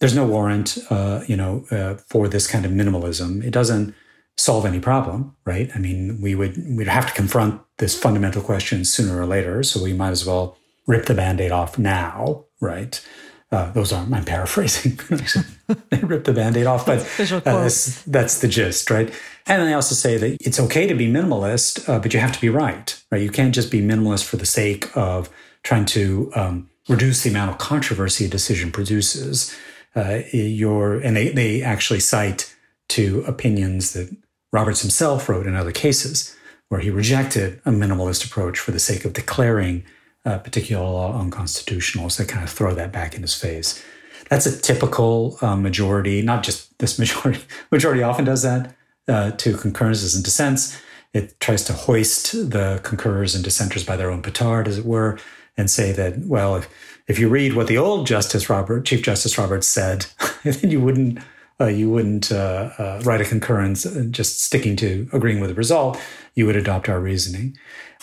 [0.00, 3.44] there's no warrant, uh, you know, uh, for this kind of minimalism.
[3.44, 3.94] It doesn't
[4.36, 5.70] solve any problem, right?
[5.74, 9.82] I mean, we would we'd have to confront this fundamental question sooner or later, so
[9.82, 13.04] we might as well rip the band-aid off now, right?
[13.52, 14.98] Uh, those aren't, I'm paraphrasing.
[15.90, 19.12] they rip the band aid off, but uh, that's, that's, the gist, right?
[19.46, 22.40] And they also say that it's okay to be minimalist, uh, but you have to
[22.40, 23.20] be right, right?
[23.20, 25.28] You can't just be minimalist for the sake of
[25.64, 29.54] trying to um, reduce the amount of controversy a decision produces.
[29.94, 32.54] Uh, your, and they, they actually cite
[32.88, 34.14] to opinions that
[34.52, 36.36] Roberts himself wrote in other cases
[36.68, 39.84] where he rejected a minimalist approach for the sake of declaring
[40.24, 42.10] a particular law unconstitutional.
[42.10, 43.84] So they kind of throw that back in his face.
[44.28, 47.42] That's a typical uh, majority, not just this majority.
[47.70, 48.74] Majority often does that
[49.08, 50.80] uh, to concurrences and dissents.
[51.12, 55.18] It tries to hoist the concurrers and dissenters by their own petard, as it were,
[55.58, 56.68] and say that, well, if,
[57.06, 60.06] if you read what the old Justice Robert, Chief Justice Roberts said,
[60.44, 61.18] then you wouldn't
[61.62, 65.98] uh, you wouldn't uh, uh, write a concurrence just sticking to agreeing with the result.
[66.34, 67.56] You would adopt our reasoning.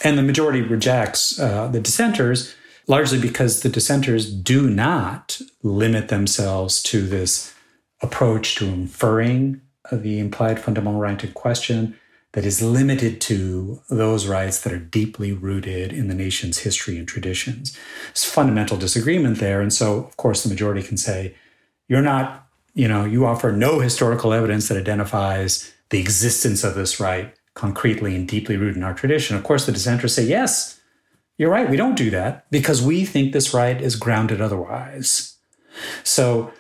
[0.04, 2.56] And the majority rejects uh, the dissenters
[2.88, 7.54] largely because the dissenters do not limit themselves to this
[8.02, 12.00] approach to inferring the implied fundamental right in question
[12.34, 17.08] that is limited to those rights that are deeply rooted in the nation's history and
[17.08, 17.78] traditions.
[18.12, 19.62] It's fundamental disagreement there.
[19.62, 21.36] And so, of course, the majority can say,
[21.88, 22.48] you're not,
[22.80, 28.16] you know, you offer no historical evidence that identifies the existence of this right concretely
[28.16, 29.36] and deeply rooted in our tradition.
[29.36, 30.80] Of course, the dissenters say, yes,
[31.38, 35.36] you're right, we don't do that because we think this right is grounded otherwise.
[36.06, 36.54] So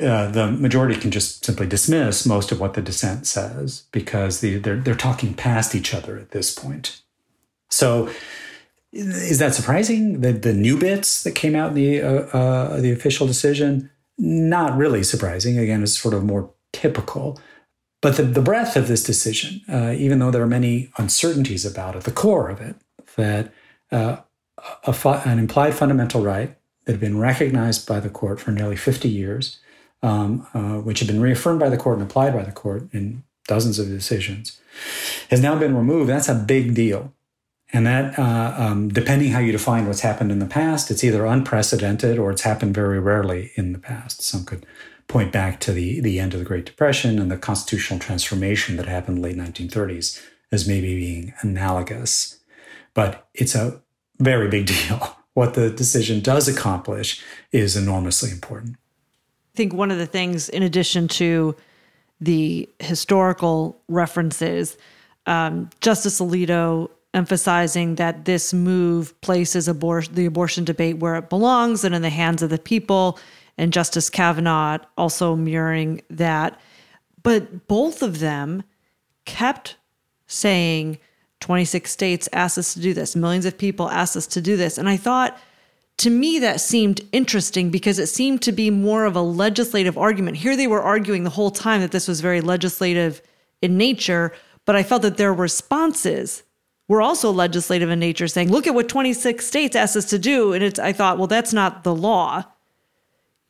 [0.00, 4.58] uh, the majority can just simply dismiss most of what the dissent says because the,
[4.58, 7.02] they're, they're talking past each other at this point.
[7.68, 8.10] So
[8.92, 10.20] is that surprising?
[10.20, 13.90] The, the new bits that came out in the, uh, uh, the official decision?
[14.18, 15.58] Not really surprising.
[15.58, 17.40] Again, it's sort of more typical.
[18.04, 21.96] But the, the breadth of this decision, uh, even though there are many uncertainties about
[21.96, 22.76] it, the core of it,
[23.16, 23.50] that
[23.90, 24.18] uh,
[24.92, 29.08] fu- an implied fundamental right that had been recognized by the court for nearly 50
[29.08, 29.58] years,
[30.02, 33.22] um, uh, which had been reaffirmed by the court and applied by the court in
[33.48, 34.60] dozens of decisions,
[35.30, 36.10] has now been removed.
[36.10, 37.13] That's a big deal.
[37.74, 41.26] And that, uh, um, depending how you define what's happened in the past, it's either
[41.26, 44.22] unprecedented or it's happened very rarely in the past.
[44.22, 44.64] Some could
[45.08, 48.86] point back to the, the end of the Great Depression and the constitutional transformation that
[48.86, 52.38] happened in the late 1930s as maybe being analogous.
[52.94, 53.82] But it's a
[54.20, 55.16] very big deal.
[55.32, 58.76] What the decision does accomplish is enormously important.
[59.52, 61.56] I think one of the things, in addition to
[62.20, 64.78] the historical references,
[65.26, 71.84] um, Justice Alito emphasizing that this move places abor- the abortion debate where it belongs
[71.84, 73.18] and in the hands of the people
[73.56, 76.60] and Justice Kavanaugh also mirroring that.
[77.22, 78.64] But both of them
[79.24, 79.76] kept
[80.26, 80.98] saying
[81.40, 84.78] 26 states asked us to do this, millions of people asked us to do this.
[84.78, 85.38] And I thought,
[85.98, 90.38] to me, that seemed interesting because it seemed to be more of a legislative argument.
[90.38, 93.22] Here they were arguing the whole time that this was very legislative
[93.62, 94.32] in nature,
[94.64, 96.43] but I felt that their responses
[96.88, 100.52] were also legislative in nature, saying, look at what 26 states asked us to do.
[100.52, 102.44] And it's, I thought, well, that's not the law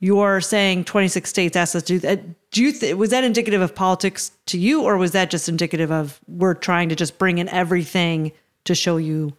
[0.04, 2.50] you're saying 26 states asked us to do that.
[2.50, 5.90] Do you th- was that indicative of politics to you, or was that just indicative
[5.90, 8.32] of we're trying to just bring in everything
[8.64, 9.34] to show you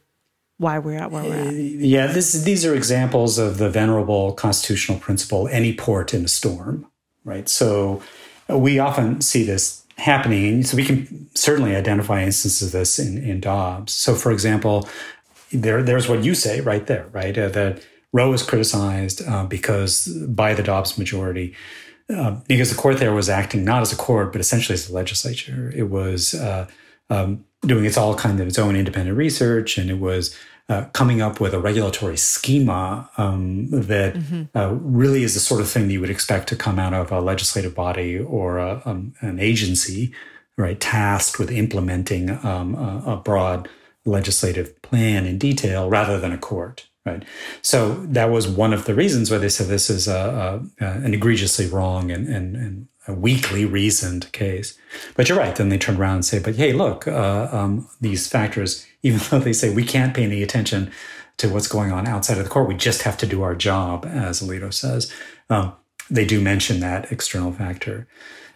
[0.58, 1.53] why we're at where we're at.
[1.53, 6.88] Yeah, this, these are examples of the venerable constitutional principle any port in a storm,
[7.25, 7.47] right?
[7.47, 8.01] So
[8.49, 10.63] we often see this happening.
[10.63, 13.93] So we can certainly identify instances of this in, in Dobbs.
[13.93, 14.88] So, for example,
[15.51, 17.38] there, there's what you say right there, right?
[17.38, 21.55] Uh, that Roe was criticized uh, because by the Dobbs majority,
[22.10, 24.93] uh, because the court there was acting not as a court, but essentially as a
[24.93, 25.71] legislature.
[25.75, 26.67] It was uh,
[27.10, 31.21] um, doing its all kind of its own independent research, and it was uh, coming
[31.21, 34.58] up with a regulatory schema um, that mm-hmm.
[34.58, 37.12] uh, really is the sort of thing that you would expect to come out of
[37.12, 40.12] a legislative body or a, um, an agency,
[40.58, 43.69] right, tasked with implementing um, a, a, broad
[44.06, 46.88] legislative plan in detail rather than a court.
[47.06, 47.23] Right.
[47.62, 51.13] So that was one of the reasons why they said this is a, a, an
[51.13, 54.78] egregiously wrong and, and, and a weakly reasoned case.
[55.15, 55.56] But you're right.
[55.56, 59.39] Then they turn around and say, but hey, look, uh, um, these factors, even though
[59.39, 60.91] they say we can't pay any attention
[61.37, 64.03] to what's going on outside of the court, we just have to do our job,
[64.05, 65.13] as Alito says.
[65.47, 65.73] Um,
[66.09, 68.07] they do mention that external factor.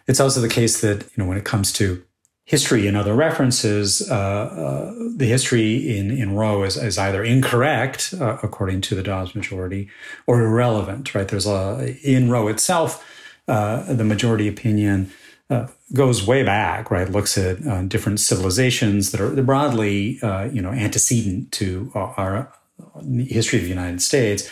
[0.08, 2.02] It's also the case that, you know, when it comes to
[2.44, 8.12] history and other references, uh, uh, the history in, in Roe is, is either incorrect,
[8.20, 9.88] uh, according to the Dobbs majority,
[10.26, 11.28] or irrelevant, right?
[11.28, 13.06] There's a, in Roe itself,
[13.46, 15.12] uh, the majority opinion
[15.50, 17.10] uh, goes way back, right?
[17.10, 22.52] Looks at uh, different civilizations that are broadly, uh, you know, antecedent to our
[23.26, 24.48] history of the United States.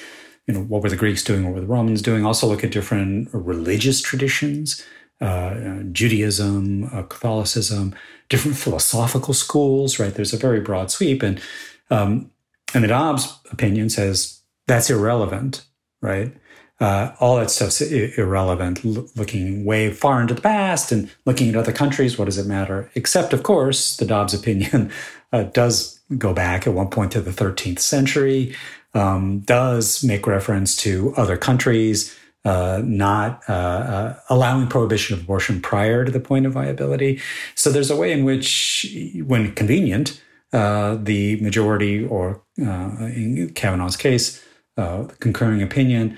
[0.46, 1.44] You know, what were the Greeks doing?
[1.44, 2.26] What were the Romans doing?
[2.26, 4.84] Also look at different religious traditions,
[5.20, 7.94] uh, Judaism, Catholicism,
[8.28, 10.14] different philosophical schools, right?
[10.14, 11.22] There's a very broad sweep.
[11.22, 11.40] And,
[11.90, 12.30] um,
[12.74, 15.64] and the Dobbs opinion says that's irrelevant,
[16.00, 16.34] right?
[16.80, 18.84] Uh, all that stuff's irrelevant.
[18.84, 22.46] L- looking way far into the past and looking at other countries, what does it
[22.46, 22.90] matter?
[22.94, 24.92] Except, of course, the Dobbs opinion
[25.32, 28.54] uh, does go back at one point to the 13th century,
[28.94, 32.16] um, does make reference to other countries.
[32.44, 37.20] Uh, not uh, uh, allowing prohibition of abortion prior to the point of viability.
[37.56, 38.86] So there's a way in which,
[39.26, 44.42] when convenient, uh, the majority, or in Kavanaugh's case,
[44.76, 46.16] the concurring opinion,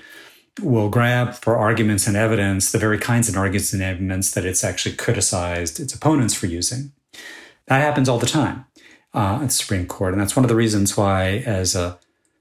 [0.59, 4.63] will grab for arguments and evidence the very kinds of arguments and evidence that it's
[4.63, 6.91] actually criticized its opponents for using.
[7.67, 8.65] That happens all the time
[9.13, 11.97] uh, at the Supreme Court, and that's one of the reasons why, as a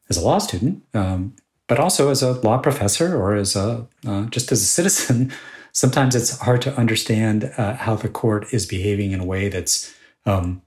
[0.09, 1.37] as a law student, um,
[1.69, 5.33] but also as a law professor or as a uh, just as a citizen,
[5.73, 9.95] sometimes it's hard to understand uh, how the court is behaving in a way that's
[10.27, 10.63] um,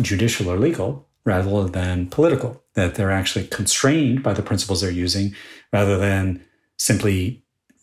[0.00, 2.62] judicial or legal rather than political.
[2.74, 5.34] That they're actually constrained by the principles they're using
[5.72, 6.44] rather than
[6.78, 7.42] simply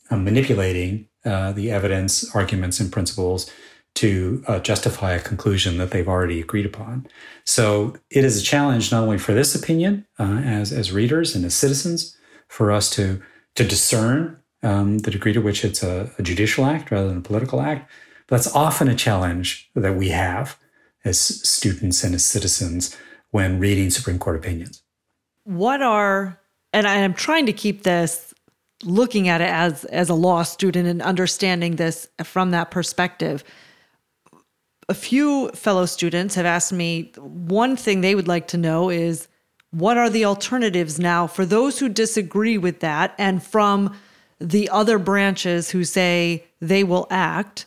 [0.09, 3.49] uh, manipulating uh, the evidence, arguments, and principles
[3.95, 7.07] to uh, justify a conclusion that they've already agreed upon.
[7.45, 11.45] So it is a challenge not only for this opinion uh, as as readers and
[11.45, 12.15] as citizens
[12.47, 13.21] for us to
[13.55, 17.21] to discern um, the degree to which it's a, a judicial act rather than a
[17.21, 17.89] political act,
[18.27, 20.57] but that's often a challenge that we have
[21.05, 22.97] as students and as citizens
[23.31, 24.81] when reading Supreme Court opinions.
[25.43, 26.39] What are
[26.73, 28.33] and I'm trying to keep this
[28.85, 33.43] looking at it as as a law student and understanding this from that perspective
[34.87, 39.27] a few fellow students have asked me one thing they would like to know is
[39.71, 43.95] what are the alternatives now for those who disagree with that and from
[44.39, 47.65] the other branches who say they will act?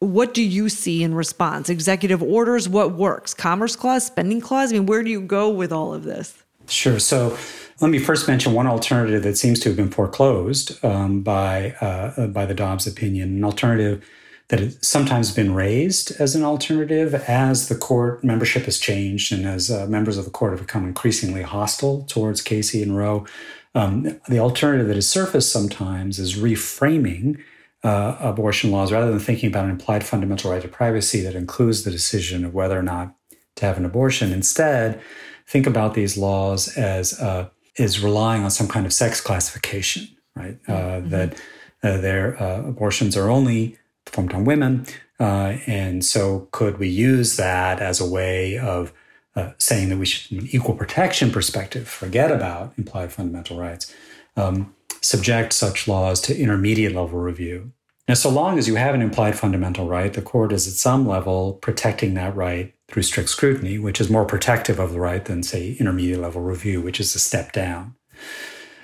[0.00, 1.70] What do you see in response?
[1.70, 3.32] Executive orders what works?
[3.32, 4.72] Commerce clause spending clause?
[4.72, 7.36] I mean where do you go with all of this sure so
[7.80, 12.26] let me first mention one alternative that seems to have been foreclosed um, by uh,
[12.28, 13.36] by the Dobbs opinion.
[13.36, 14.04] An alternative
[14.48, 19.44] that has sometimes been raised as an alternative as the court membership has changed and
[19.44, 23.26] as uh, members of the court have become increasingly hostile towards Casey and Roe.
[23.74, 27.42] Um, the alternative that has surfaced sometimes is reframing
[27.82, 31.82] uh, abortion laws rather than thinking about an implied fundamental right to privacy that includes
[31.82, 33.14] the decision of whether or not
[33.56, 34.32] to have an abortion.
[34.32, 35.00] Instead,
[35.46, 40.58] think about these laws as uh, is relying on some kind of sex classification, right?
[40.66, 41.08] Uh, mm-hmm.
[41.10, 41.40] That
[41.82, 44.86] uh, their uh, abortions are only performed on women.
[45.18, 48.92] Uh, and so, could we use that as a way of
[49.34, 53.94] uh, saying that we should, from an equal protection perspective, forget about implied fundamental rights,
[54.36, 57.72] um, subject such laws to intermediate level review?
[58.08, 61.08] Now, so long as you have an implied fundamental right, the court is at some
[61.08, 65.42] level protecting that right through strict scrutiny, which is more protective of the right than,
[65.42, 67.96] say, intermediate level review, which is a step down.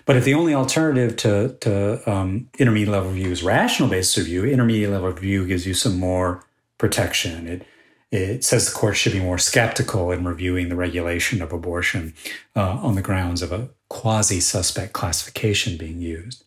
[0.05, 4.45] But if the only alternative to, to um, intermediate level review is rational basis review,
[4.45, 6.45] intermediate level review gives you some more
[6.79, 7.47] protection.
[7.47, 7.67] It
[8.11, 12.13] it says the court should be more skeptical in reviewing the regulation of abortion
[12.55, 16.45] uh, on the grounds of a quasi suspect classification being used.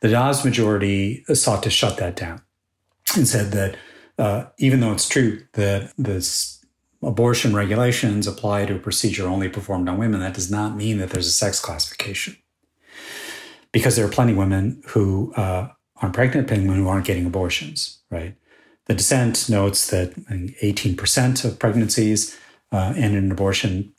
[0.00, 2.42] The Dobbs majority sought to shut that down
[3.16, 3.76] and said that
[4.18, 6.64] uh, even though it's true that this
[7.02, 11.10] abortion regulations apply to a procedure only performed on women, that does not mean that
[11.10, 12.36] there's a sex classification.
[13.72, 17.24] Because there are plenty of women who uh, aren't pregnant, plenty women who aren't getting
[17.24, 18.34] abortions, right?
[18.86, 22.38] The dissent notes that 18% of pregnancies
[22.72, 23.92] uh, end in abortion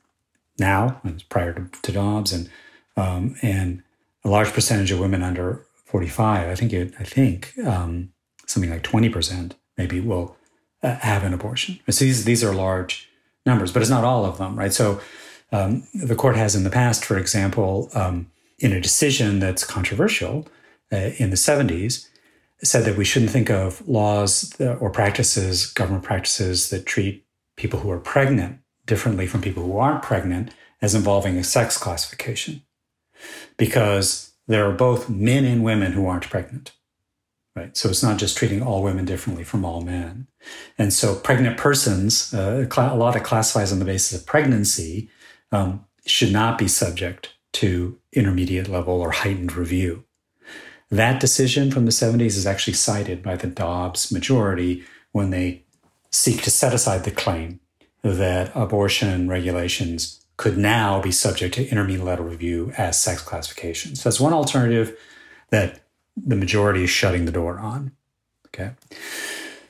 [0.59, 2.49] now, prior to, to Dobbs, and
[2.97, 3.83] um, and
[4.23, 8.13] a large percentage of women under 45, I think it, I think um,
[8.45, 10.37] something like 20% maybe will
[10.83, 11.79] uh, have an abortion.
[11.89, 13.09] So these these are large
[13.45, 14.73] numbers, but it's not all of them, right?
[14.73, 15.01] So
[15.51, 20.47] um, the court has in the past, for example, um, in a decision that's controversial
[20.91, 22.07] uh, in the 70s,
[22.63, 27.25] said that we shouldn't think of laws or practices, government practices that treat
[27.57, 32.61] people who are pregnant differently from people who aren't pregnant as involving a sex classification,
[33.57, 36.71] because there are both men and women who aren't pregnant
[37.55, 37.75] right?
[37.75, 40.27] So it's not just treating all women differently from all men.
[40.77, 45.09] And so pregnant persons, uh, a lot of classifies on the basis of pregnancy,
[45.51, 50.05] um, should not be subject to intermediate level or heightened review.
[50.89, 55.63] That decision from the 70s is actually cited by the Dobbs majority when they
[56.09, 57.59] seek to set aside the claim
[58.01, 64.01] that abortion regulations could now be subject to intermediate level review as sex classifications.
[64.01, 64.97] So that's one alternative
[65.51, 65.81] that
[66.17, 67.91] the majority is shutting the door on.
[68.47, 68.71] Okay.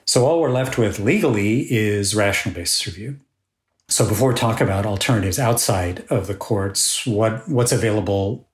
[0.05, 3.19] So all we're left with legally is rational basis review.
[3.89, 8.47] So before we talk about alternatives outside of the courts, what, what's available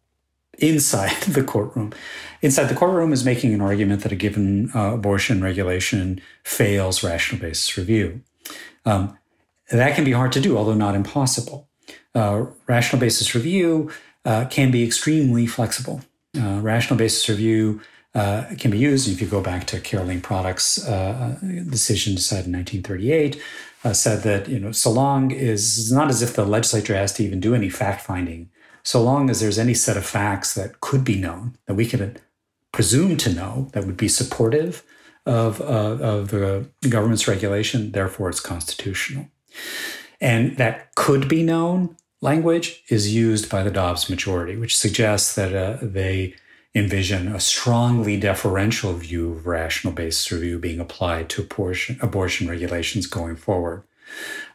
[0.57, 1.93] inside the courtroom?
[2.41, 7.39] Inside the courtroom is making an argument that a given uh, abortion regulation fails rational
[7.39, 8.21] basis review.
[8.85, 9.19] Um,
[9.69, 11.66] that can be hard to do, although not impossible.
[12.17, 13.91] Uh, rational basis review
[14.25, 16.01] uh, can be extremely flexible
[16.39, 17.81] uh, rational basis review
[18.15, 19.07] uh, can be used.
[19.07, 21.37] If you go back to Carolene Products uh,
[21.69, 23.41] decision decided in 1938,
[23.83, 27.23] uh, said that you know so long is not as if the legislature has to
[27.23, 28.49] even do any fact finding.
[28.83, 32.21] So long as there's any set of facts that could be known that we could
[32.71, 34.83] presume to know that would be supportive
[35.25, 39.27] of, uh, of the government's regulation, therefore it's constitutional.
[40.21, 45.53] And that could be known language is used by the Dobbs majority, which suggests that
[45.53, 46.35] uh, they
[46.75, 53.07] envision a strongly deferential view of rational basis review being applied to abortion, abortion regulations
[53.07, 53.83] going forward.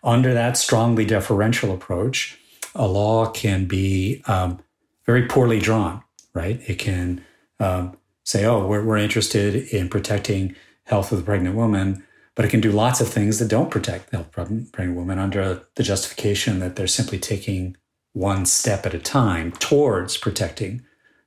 [0.05, 2.39] Under that strongly deferential approach,
[2.75, 4.61] a law can be um,
[5.05, 6.03] very poorly drawn,
[6.33, 6.61] right?
[6.67, 7.25] It can
[7.61, 10.55] um, say, oh, we're, we're interested in protecting
[10.85, 12.05] health of the pregnant woman,
[12.35, 15.63] but it can do lots of things that don't protect the health pregnant woman under
[15.75, 17.77] the justification that they're simply taking
[18.13, 20.83] one step at a time towards protecting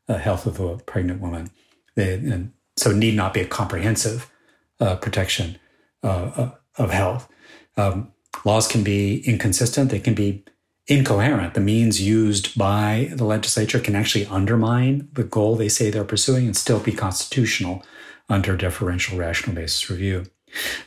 [0.07, 1.49] the health of a pregnant woman.
[1.95, 4.31] They, and so it need not be a comprehensive
[4.79, 5.57] uh, protection
[6.03, 7.29] uh, uh, of health.
[7.77, 8.11] Um,
[8.43, 9.91] laws can be inconsistent.
[9.91, 10.43] They can be
[10.87, 11.53] incoherent.
[11.53, 16.45] The means used by the legislature can actually undermine the goal they say they're pursuing
[16.45, 17.83] and still be constitutional
[18.29, 20.25] under deferential rational basis review.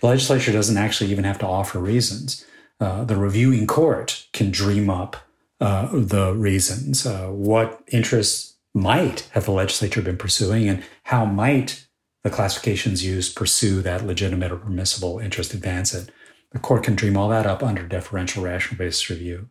[0.00, 2.44] The legislature doesn't actually even have to offer reasons.
[2.80, 5.16] Uh, the reviewing court can dream up
[5.60, 7.04] uh, the reasons.
[7.04, 11.86] Uh, what interests might have the legislature been pursuing, and how might
[12.22, 16.10] the classifications used pursue that legitimate or permissible interest advance it?
[16.52, 19.48] The court can dream all that up under deferential rational basis review.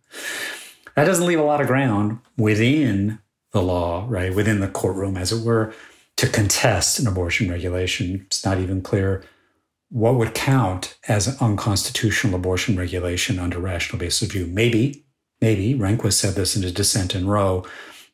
[0.95, 3.20] That doesn't leave a lot of ground within
[3.51, 5.74] the law, right, within the courtroom, as it were,
[6.15, 8.24] to contest an abortion regulation.
[8.26, 9.24] It's not even clear
[9.89, 14.47] what would count as an unconstitutional abortion regulation under rational basis review.
[14.47, 15.05] Maybe,
[15.41, 17.65] maybe Rehnquist said this in his dissent in Roe,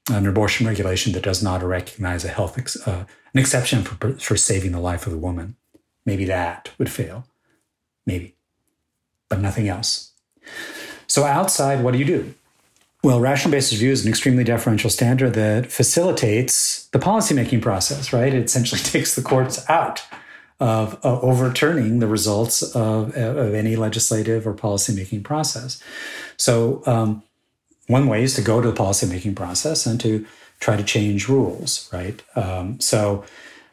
[0.09, 4.37] an abortion regulation that does not recognize a health ex- uh, an exception for for
[4.37, 5.55] saving the life of the woman.
[6.05, 7.25] Maybe that would fail,
[8.05, 8.35] maybe,
[9.29, 10.11] but nothing else.
[11.07, 12.33] So outside, what do you do?
[13.03, 18.11] Well, rational basis review is an extremely deferential standard that facilitates the policymaking process.
[18.11, 18.33] Right?
[18.33, 20.03] It essentially takes the courts out
[20.63, 25.83] of uh, overturning the results of, of, any legislative or policymaking process.
[26.37, 27.21] So, um,
[27.87, 30.25] one way is to go to the policymaking process and to
[30.61, 32.23] try to change rules, right?
[32.37, 33.25] Um, so,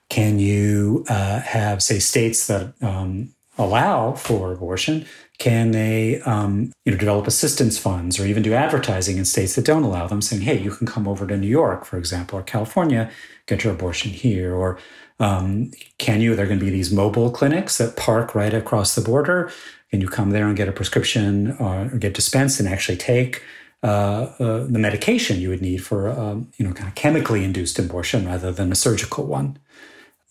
[0.09, 5.07] can you uh, have, say, states that um, allow for abortion,
[5.39, 9.65] can they, um, you know, develop assistance funds or even do advertising in states that
[9.65, 12.43] don't allow them, saying, "Hey, you can come over to New York, for example, or
[12.43, 13.09] California,
[13.47, 14.79] get your abortion here," or
[15.21, 16.35] um, can you?
[16.35, 19.53] There are going to be these mobile clinics that park right across the border.
[19.91, 23.43] Can you come there and get a prescription or, or get dispensed and actually take
[23.83, 27.79] uh, uh, the medication you would need for, um, you know, kind of chemically induced
[27.79, 29.59] abortion rather than a surgical one?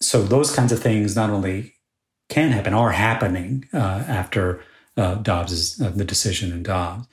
[0.01, 1.73] So those kinds of things not only
[2.29, 4.61] can happen, are happening uh, after
[4.97, 7.07] uh, Dobbs's uh, the decision in Dobbs.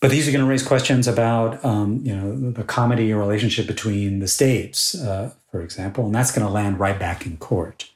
[0.00, 4.20] But these are going to raise questions about, um, you know, the comity relationship between
[4.20, 7.90] the states, uh, for example, and that's going to land right back in court.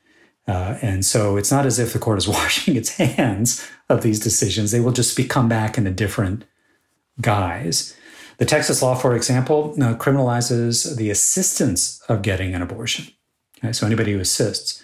[0.46, 4.20] Uh, and so it's not as if the court is washing its hands of these
[4.20, 6.44] decisions; they will just be come back in a different
[7.22, 7.96] guise.
[8.36, 13.06] The Texas law, for example, uh, criminalizes the assistance of getting an abortion.
[13.58, 13.72] Okay?
[13.72, 14.82] So anybody who assists.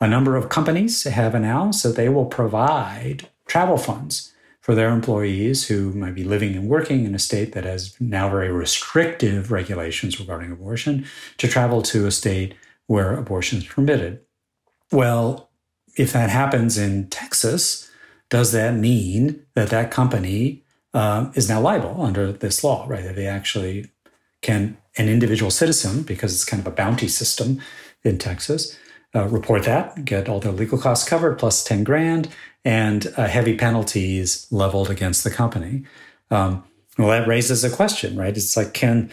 [0.00, 4.31] A number of companies have announced that they will provide travel funds
[4.62, 8.30] for their employees who might be living and working in a state that has now
[8.30, 11.04] very restrictive regulations regarding abortion
[11.36, 12.54] to travel to a state
[12.86, 14.20] where abortion is permitted.
[14.92, 15.50] Well,
[15.96, 17.90] if that happens in Texas,
[18.30, 20.62] does that mean that that company
[20.94, 23.02] uh, is now liable under this law, right?
[23.02, 23.90] That they actually
[24.42, 27.60] can, an individual citizen, because it's kind of a bounty system
[28.04, 28.78] in Texas,
[29.14, 32.28] uh, report that, get all their legal costs covered plus 10 grand
[32.64, 35.84] and uh, heavy penalties leveled against the company.
[36.30, 36.64] Um,
[36.98, 38.36] well, that raises a question, right?
[38.36, 39.10] It's like, can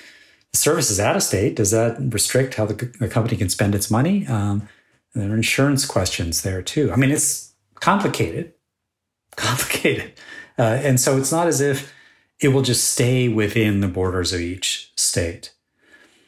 [0.54, 4.26] services out of state, does that restrict how the, the company can spend its money?
[4.28, 4.68] Um,
[5.14, 6.92] there are insurance questions there too.
[6.92, 8.54] I mean, it's complicated,
[9.36, 10.14] complicated.
[10.58, 11.94] Uh, and so it's not as if
[12.40, 15.54] it will just stay within the borders of each state.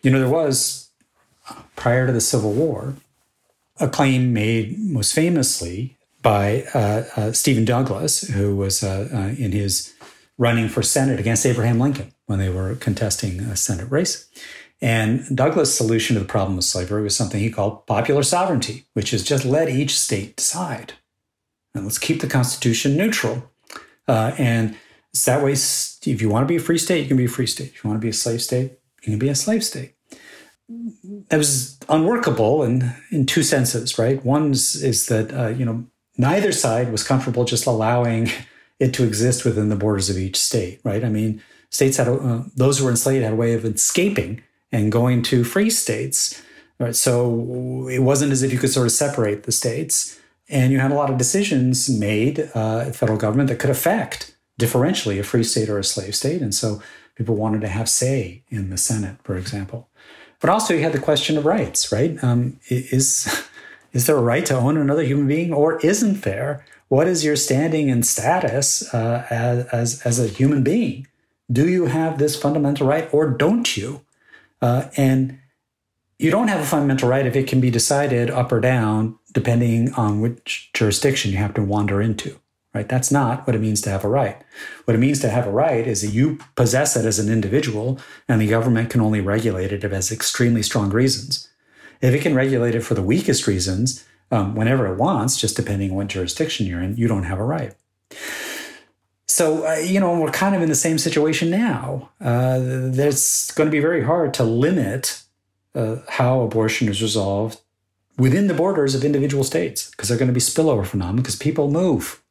[0.02, 0.90] You know, there was,
[1.76, 2.96] prior to the Civil War,
[3.80, 9.94] a claim made most famously by uh, uh, Stephen Douglas, who was uh, in his
[10.38, 14.30] running for Senate against Abraham Lincoln when they were contesting a Senate race.
[14.82, 19.14] And Douglas' solution to the problem of slavery was something he called popular sovereignty, which
[19.14, 20.94] is just let each state decide.
[21.76, 23.52] And let's keep the Constitution neutral.
[24.08, 24.76] Uh, and
[25.26, 27.46] that way, if you want to be a free state, you can be a free
[27.46, 27.70] state.
[27.76, 29.94] If you want to be a slave state, you can be a slave state
[31.30, 34.24] that was unworkable in in two senses, right?
[34.24, 35.86] One is that uh, you know
[36.22, 38.30] neither side was comfortable just allowing
[38.80, 41.04] it to exist within the borders of each state, right?
[41.04, 44.42] I mean, states had a, uh, those who were enslaved had a way of escaping
[44.72, 46.42] and going to free states,
[46.80, 46.96] right?
[46.96, 50.20] So it wasn't as if you could sort of separate the states,
[50.50, 54.36] and you had a lot of decisions made uh, at federal government that could affect
[54.60, 56.82] differentially a free state or a slave state, and so
[57.16, 59.90] people wanted to have say in the Senate, for example.
[60.40, 62.22] But also, you had the question of rights, right?
[62.24, 63.48] Um, is
[63.94, 66.66] is there a right to own another human being, or isn't there?
[66.88, 71.08] What is your standing and status uh, as, as as a human being?
[71.52, 74.02] Do you have this fundamental right, or don't you?
[74.62, 75.40] Uh, and
[76.20, 79.94] you don't have a fundamental right if it can be decided up or down depending
[79.94, 82.40] on which jurisdiction you have to wander into
[82.74, 82.88] right?
[82.88, 84.42] That's not what it means to have a right.
[84.86, 88.00] What it means to have a right is that you possess it as an individual,
[88.28, 91.50] and the government can only regulate it if it has extremely strong reasons.
[92.02, 95.92] If it can regulate it for the weakest reasons, um, whenever it wants, just depending
[95.92, 97.76] on what jurisdiction you're in, you don't have a right.
[99.28, 102.10] So, uh, you know, we're kind of in the same situation now.
[102.20, 102.60] Uh,
[102.94, 105.22] it's going to be very hard to limit
[105.74, 107.62] uh, how abortion is resolved
[108.18, 111.72] within the borders of individual states because they're going to be spillover phenomena because people
[111.72, 112.22] move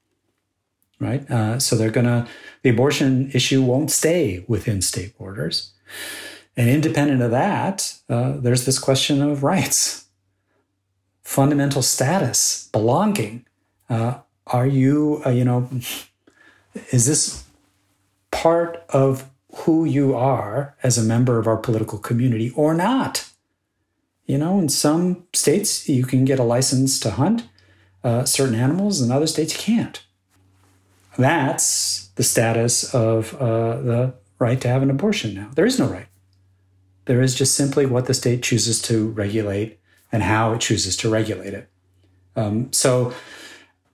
[1.01, 1.29] right?
[1.31, 2.29] Uh, so they're going to,
[2.63, 5.73] the abortion issue won't stay within state borders.
[6.57, 10.07] And independent of that, uh, there's this question of rights,
[11.23, 13.47] fundamental status, belonging.
[13.89, 15.69] Uh, are you, uh, you know,
[16.91, 17.45] is this
[18.31, 23.29] part of who you are as a member of our political community or not?
[24.27, 27.49] You know, in some states, you can get a license to hunt
[28.03, 30.03] uh, certain animals, in other states, you can't.
[31.19, 35.51] That's the status of uh, the right to have an abortion now.
[35.55, 36.07] There is no right.
[37.07, 39.79] There is just simply what the state chooses to regulate
[40.13, 41.69] and how it chooses to regulate it.
[42.37, 43.13] Um, so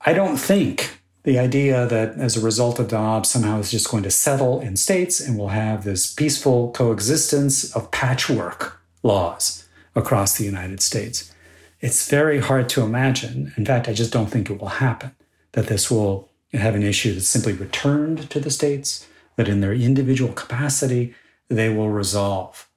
[0.00, 4.04] I don't think the idea that as a result of Dobbs, somehow it's just going
[4.04, 10.44] to settle in states and we'll have this peaceful coexistence of patchwork laws across the
[10.44, 11.32] United States.
[11.80, 13.52] It's very hard to imagine.
[13.56, 15.14] In fact, I just don't think it will happen
[15.52, 19.72] that this will have an issue that's simply returned to the states, that in their
[19.72, 21.14] individual capacity,
[21.48, 22.68] they will resolve.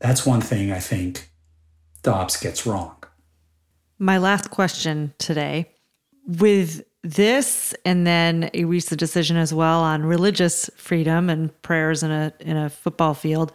[0.00, 1.30] That's one thing I think
[2.02, 2.96] Dobbs gets wrong.
[3.98, 5.70] My last question today
[6.26, 12.10] with this and then a recent decision as well on religious freedom and prayers in
[12.10, 13.52] a in a football field,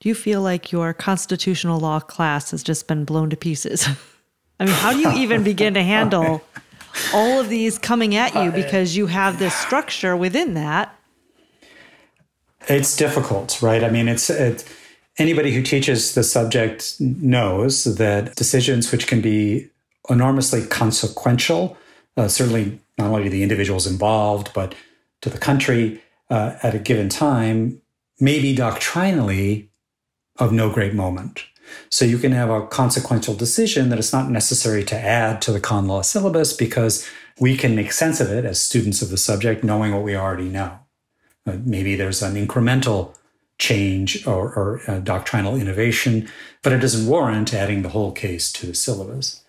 [0.00, 3.86] do you feel like your constitutional law class has just been blown to pieces?
[4.60, 6.42] I mean, how do you even begin to handle
[7.14, 10.94] all of these coming at you because you have this structure within that?
[12.68, 13.82] It's difficult, right?
[13.82, 14.64] I mean, it's it,
[15.18, 19.68] anybody who teaches the subject knows that decisions which can be
[20.08, 21.76] enormously consequential,
[22.16, 24.74] uh, certainly not only to the individuals involved, but
[25.20, 27.80] to the country uh, at a given time,
[28.20, 29.70] may be doctrinally
[30.38, 31.44] of no great moment.
[31.90, 35.60] So you can have a consequential decision that it's not necessary to add to the
[35.60, 37.08] con law syllabus because
[37.40, 40.48] we can make sense of it as students of the subject, knowing what we already
[40.48, 40.78] know.
[41.46, 43.16] Uh, maybe there's an incremental
[43.58, 46.28] change or, or uh, doctrinal innovation,
[46.62, 49.44] but it doesn't warrant adding the whole case to the syllabus.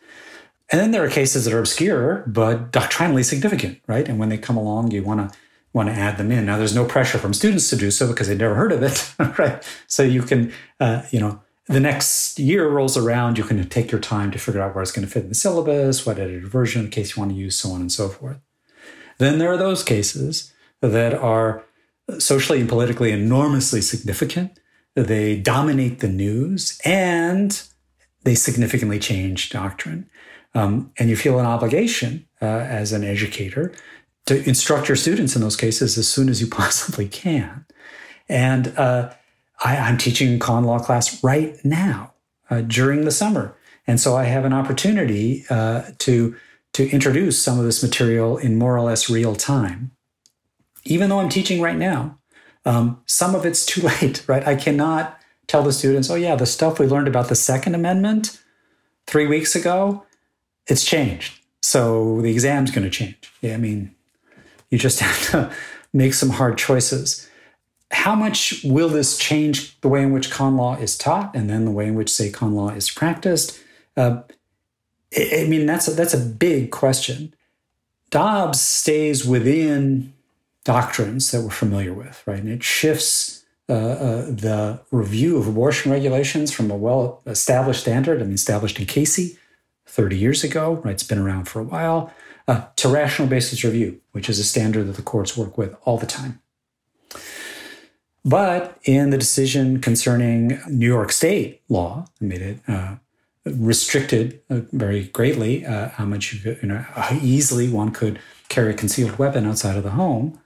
[0.71, 4.07] And then there are cases that are obscure but doctrinally significant, right?
[4.07, 5.37] And when they come along, you want to
[5.73, 6.45] want to add them in.
[6.45, 9.13] Now, there's no pressure from students to do so because they've never heard of it,
[9.39, 9.63] right?
[9.87, 14.01] So you can, uh, you know, the next year rolls around, you can take your
[14.01, 16.85] time to figure out where it's going to fit in the syllabus, what edited version,
[16.85, 18.37] in case you want to use, so on and so forth.
[19.17, 21.63] Then there are those cases that are
[22.19, 24.59] socially and politically enormously significant.
[24.95, 27.61] They dominate the news and
[28.23, 30.09] they significantly change doctrine.
[30.55, 33.73] Um, and you feel an obligation uh, as an educator
[34.25, 37.65] to instruct your students in those cases as soon as you possibly can.
[38.29, 39.13] And uh,
[39.63, 42.13] I, am teaching con law class right now
[42.49, 43.55] uh, during the summer.
[43.85, 46.35] And so I have an opportunity uh, to,
[46.73, 49.91] to introduce some of this material in more or less real time.
[50.85, 52.17] Even though I'm teaching right now,
[52.65, 54.45] um, some of it's too late, right?
[54.45, 58.39] I cannot tell the students, oh, yeah, the stuff we learned about the Second Amendment
[59.07, 60.05] three weeks ago,
[60.67, 61.39] it's changed.
[61.61, 63.31] So the exam's going to change.
[63.41, 63.93] Yeah, I mean,
[64.69, 65.51] you just have to
[65.91, 67.29] make some hard choices.
[67.91, 71.65] How much will this change the way in which con law is taught and then
[71.65, 73.59] the way in which, say, con law is practiced?
[73.95, 74.21] Uh,
[75.15, 77.35] I mean, that's a, that's a big question.
[78.09, 80.12] Dobbs stays within
[80.63, 82.39] doctrines that we're familiar with, right?
[82.39, 88.21] And it shifts uh, uh, the review of abortion regulations from a well established standard,
[88.21, 89.37] I mean, established in Casey
[89.87, 90.93] 30 years ago, right?
[90.93, 92.11] It's been around for a while,
[92.47, 95.97] uh, to rational basis review, which is a standard that the courts work with all
[95.97, 96.41] the time.
[98.25, 102.95] But in the decision concerning New York State law, I made it uh,
[103.45, 108.71] restricted uh, very greatly uh, how much you, you know how easily one could carry
[108.71, 110.39] a concealed weapon outside of the home.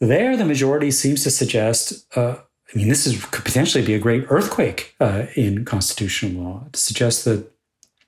[0.00, 2.06] There, the majority seems to suggest.
[2.16, 2.36] Uh,
[2.72, 6.78] I mean, this is, could potentially be a great earthquake uh, in constitutional law to
[6.78, 7.50] suggest that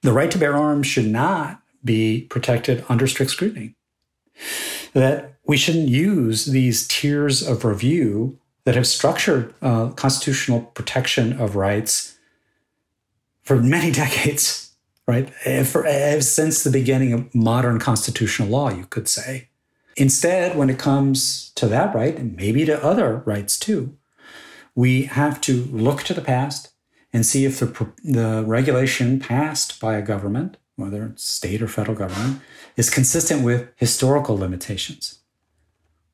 [0.02, 3.74] the right to bear arms should not be protected under strict scrutiny.
[4.92, 11.56] That we shouldn't use these tiers of review that have structured uh, constitutional protection of
[11.56, 12.18] rights
[13.42, 14.72] for many decades,
[15.06, 15.32] right?
[15.44, 19.48] Eh, for, eh, since the beginning of modern constitutional law, you could say.
[20.00, 23.98] Instead, when it comes to that right, and maybe to other rights too,
[24.74, 26.72] we have to look to the past
[27.12, 27.66] and see if the,
[28.02, 32.40] the regulation passed by a government, whether it's state or federal government,
[32.78, 35.18] is consistent with historical limitations.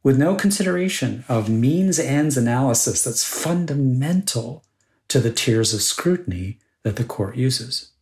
[0.03, 4.65] With no consideration of means ends analysis that's fundamental
[5.07, 7.93] to the tiers of scrutiny that the court uses.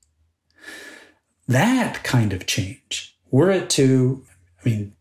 [1.47, 4.24] That kind of change, were it to,
[4.64, 4.95] I mean,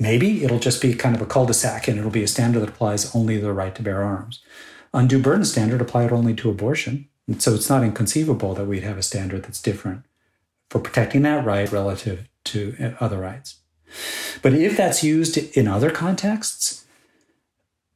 [0.00, 3.14] maybe it'll just be kind of a cul-de-sac and it'll be a standard that applies
[3.14, 4.40] only to the right to bear arms.
[4.92, 7.06] Undue burden standard applied only to abortion.
[7.28, 10.04] And so it's not inconceivable that we'd have a standard that's different
[10.68, 13.60] for protecting that right relative to other rights.
[14.42, 16.86] But if that's used in other contexts,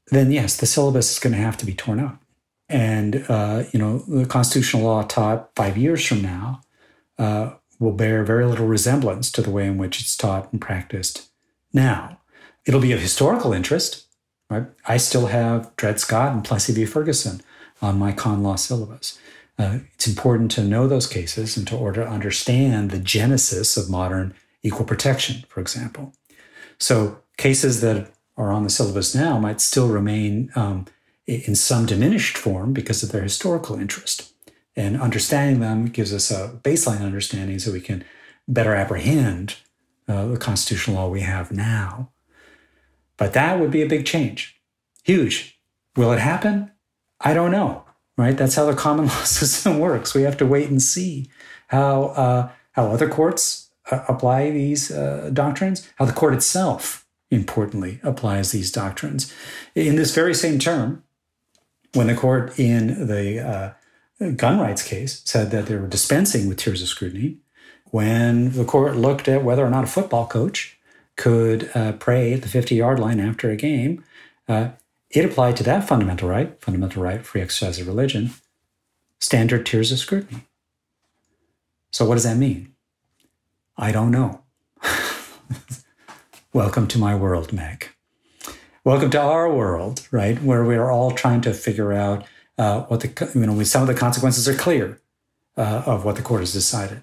[0.08, 2.20] then yes, the syllabus is going to have to be torn up.
[2.68, 6.60] And, uh, you know, the constitutional law taught five years from now
[7.18, 11.30] uh, will bear very little resemblance to the way in which it's taught and practiced
[11.74, 12.20] now.
[12.66, 14.06] It'll be of historical interest.
[14.50, 14.66] Right?
[14.86, 16.84] I still have Dred Scott and Plessy v.
[16.84, 17.42] Ferguson
[17.82, 19.18] on my con law syllabus.
[19.58, 23.90] Uh, it's important to know those cases and to order to understand the genesis of
[23.90, 26.12] modern equal protection, for example.
[26.78, 30.86] So cases that are on the syllabus now might still remain um,
[31.26, 34.32] in some diminished form because of their historical interest.
[34.76, 38.04] And understanding them gives us a baseline understanding so we can
[38.48, 39.56] better apprehend
[40.08, 42.10] uh, the constitutional law we have now.
[43.16, 44.60] But that would be a big change.
[45.02, 45.58] Huge.
[45.96, 46.70] Will it happen?
[47.20, 47.84] I don't know
[48.16, 48.36] right?
[48.36, 50.14] That's how the common law system works.
[50.14, 51.30] We have to wait and see
[51.68, 58.00] how uh, how other courts uh, apply these uh, doctrines, how the court itself, importantly,
[58.02, 59.32] applies these doctrines.
[59.74, 61.02] In this very same term,
[61.92, 66.58] when the court in the uh, gun rights case said that they were dispensing with
[66.58, 67.38] tiers of scrutiny,
[67.94, 70.76] when the court looked at whether or not a football coach
[71.14, 74.02] could uh, pray at the 50 yard line after a game,
[74.48, 74.70] uh,
[75.10, 78.32] it applied to that fundamental right, fundamental right, free exercise of religion,
[79.20, 80.40] standard tiers of scrutiny.
[81.92, 82.74] So, what does that mean?
[83.76, 84.42] I don't know.
[86.52, 87.90] Welcome to my world, Meg.
[88.82, 90.42] Welcome to our world, right?
[90.42, 92.26] Where we are all trying to figure out
[92.58, 94.98] uh, what the, you know, some of the consequences are clear
[95.56, 97.00] uh, of what the court has decided,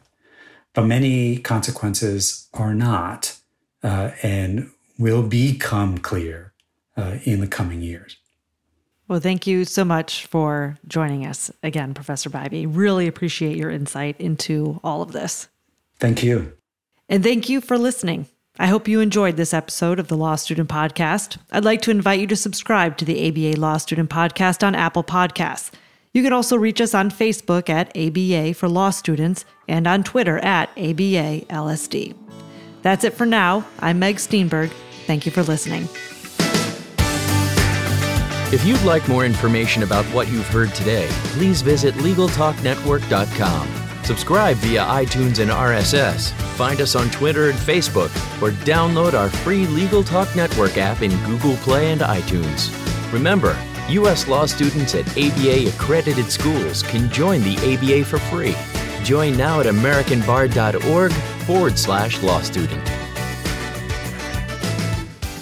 [0.74, 3.38] but many consequences are not
[3.84, 6.54] uh, and will become clear
[6.98, 8.18] uh, in the coming years.
[9.08, 12.66] Well, thank you so much for joining us again, Professor Bybee.
[12.70, 15.50] Really appreciate your insight into all of this.
[16.00, 16.54] Thank you.
[17.10, 18.28] And thank you for listening.
[18.58, 21.38] I hope you enjoyed this episode of the Law Student Podcast.
[21.52, 25.04] I'd like to invite you to subscribe to the ABA Law Student Podcast on Apple
[25.04, 25.72] Podcasts.
[26.14, 30.40] You can also reach us on Facebook at ABA for Law Students and on Twitter
[30.40, 32.14] at ABA LSD.
[32.82, 33.66] That's it for now.
[33.80, 34.72] I'm Meg Steenberge.
[35.06, 35.88] Thank you for listening.
[38.54, 43.68] If you'd like more information about what you've heard today, please visit LegalTalkNetwork.com.
[44.04, 46.32] Subscribe via iTunes and RSS.
[46.58, 48.10] Find us on Twitter and Facebook,
[48.42, 52.74] or download our free Legal Talk Network app in Google Play and iTunes.
[53.14, 53.56] Remember,
[53.90, 54.28] U.S.
[54.28, 58.56] law students at ABA accredited schools can join the ABA for free.
[59.04, 61.12] Join now at AmericanBar.org
[61.46, 62.86] forward slash law student.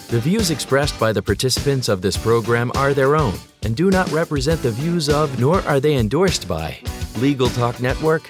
[0.10, 4.12] The views expressed by the participants of this program are their own and do not
[4.12, 6.80] represent the views of, nor are they endorsed by,
[7.18, 8.30] Legal Talk Network,